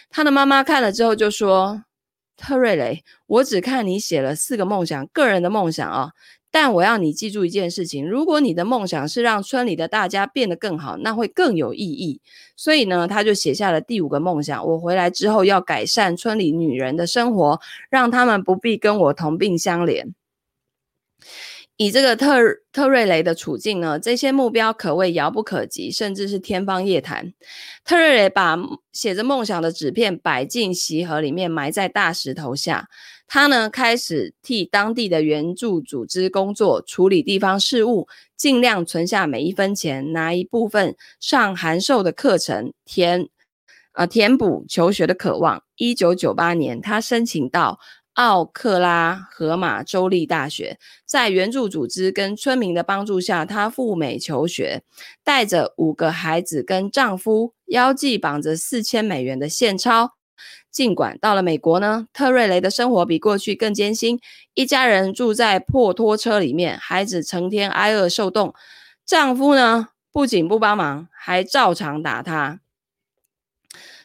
[0.09, 1.85] 他的妈妈看了之后就说
[2.37, 6.13] ：“特瑞雷，我只看你写了四个梦想，个人的梦想啊。”
[6.55, 12.21] 但我要你记住一件事情：如果你的梦想是让村里的大家变得更好，那会更有意义。
[12.57, 17.59] 所以呢，他就写下了第五个梦想：我回来之后要改善村里女人的生活，
[17.89, 20.13] 让她们不必跟我同病相怜。
[21.77, 22.39] 以这个特
[22.71, 27.33] 特瑞雷的处境呢，这些目标可谓遥不可及，甚至是天方夜谭。
[27.85, 28.57] 特瑞雷把
[28.93, 32.89] 写着梦想的纸片摆进鞋盒里面，埋在大石头下。
[33.27, 38.07] 他呢，开始替当地的援助组织工作，处理地方事务，
[38.37, 43.29] 尽量存下每一分钱，拿一部分上函授的课程，填
[43.95, 45.65] 呃填补求学的渴望。
[45.77, 47.81] 一九九八年，他申请到
[48.15, 54.83] 奥克拉荷马州立大学，在援助组织跟村民的帮助下，她赴美求学，
[55.25, 60.13] 带着五个孩子跟丈夫，腰际绑着四千美元的现钞。
[60.71, 64.21] 尽管到了美国呢，特瑞雷的生活比过去更艰辛，
[64.55, 68.55] 一家人住在破拖车里面，孩子成天挨饿受冻，
[69.07, 72.61] 丈夫呢不仅不帮忙，还照常打她。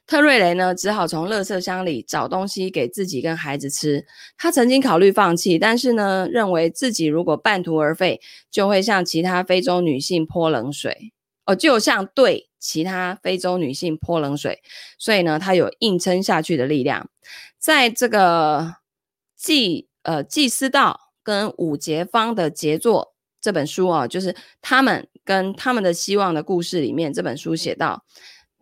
[0.08, 4.05] 特瑞雷呢，只好从垃圾箱里找东西给自己跟孩子吃。
[4.38, 11.12] 他曾经考虑放弃，但是呢，认为自己如果半途而废，就会向其他非洲女性泼冷水。
[11.45, 14.62] 哦，就像对其他非洲女性泼冷水。
[14.97, 17.10] 所以呢，他有硬撑下去的力量。
[17.60, 18.76] 在这个
[19.36, 28.05] 祭呃祭司道跟五节方的杰作这本书啊，就是他们跟他们的希望的故事里面，这本书写到。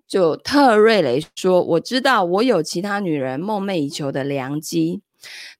[0.07, 5.01] 就特瑞雷说：“我知道我有其他女人梦寐以求的良机。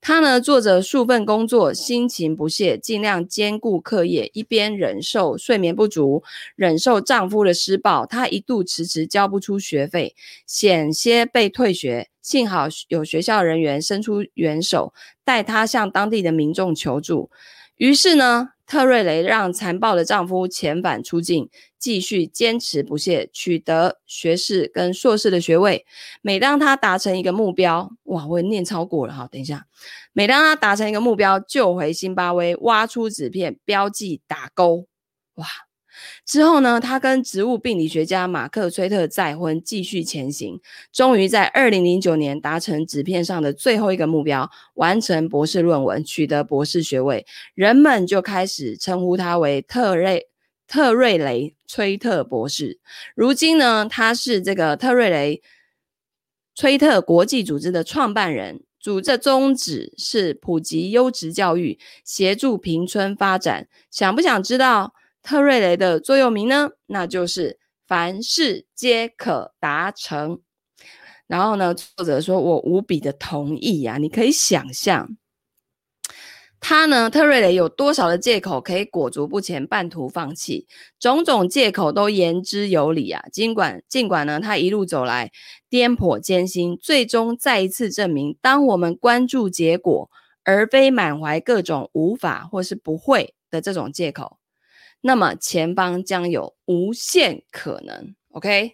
[0.00, 6.22] 她呢，做着数份工作，辛勤不懈，尽量兼顾课业，一边忍受睡眠不足，
[6.54, 8.06] 忍受丈夫的施暴。
[8.06, 10.14] 她一度迟迟交不出学费，
[10.46, 12.08] 险些被退学。
[12.22, 14.92] 幸好有学校人员伸出援手，
[15.24, 17.30] 带她向当地的民众求助。
[17.76, 21.48] 于是呢。”特瑞雷让残暴的丈夫遣返出境，
[21.78, 25.86] 继续坚持不懈，取得学士跟硕士的学位。
[26.20, 29.66] 每当他达成一个目标，哇，我也念超过了哈，等一下。
[30.12, 34.88] 每当他达成一个目标，就回辛巴威挖出纸片，标记打勾，
[35.36, 35.46] 哇。
[36.24, 40.60] 之后呢，他跟植物病理学家马克·崔特再婚，继续前行，
[40.92, 47.26] 终于在二零零九年达成纸片上的最后一个目标，完成博士论文，取得博士学位。
[47.54, 50.28] 人们就开始称呼他为特瑞
[50.66, 52.80] 特瑞雷·崔特博士。
[53.14, 55.36] 如今呢，他是这个特瑞雷·
[56.54, 63.68] 崔特国际组织的创办人，组织宗旨是普及优质教育，协助贫村发展。
[63.90, 64.94] 想不想知道？
[65.26, 70.40] 特瑞雷的座右铭呢，那就是凡事皆可达成。
[71.26, 75.16] 然后呢，作者说我无比的同意呀、啊，你可以想象，
[76.60, 80.68] 他呢，特瑞雷有多少的借口可以裹足不前、半途放弃？
[81.00, 83.24] 种种借口都言之有理啊。
[83.32, 85.32] 尽管尽管呢，他一路走来
[85.68, 90.08] 颠簸艰辛，最终再一次证明，当我们关注结果，
[90.44, 94.38] 而非满怀各种无法或是不会的这种借口。
[95.00, 98.72] 那么前方将有无限可能，OK？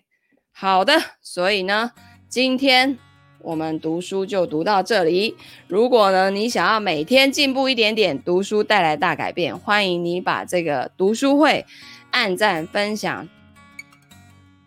[0.53, 1.93] 好的，所以呢，
[2.29, 2.99] 今天
[3.41, 5.37] 我们读书就读到这里。
[5.67, 11.67] 如果呢，你想要每天进步一点点，读书带来大改变，欢迎你把这个读书会
[12.11, 13.29] 按赞、分享、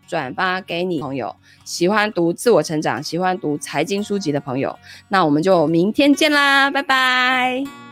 [0.06, 1.36] 转发给你朋友。
[1.64, 4.78] 喜欢读自我成长、喜欢读财经书籍的朋友，
[5.08, 7.85] 那我们就明天见啦，拜拜。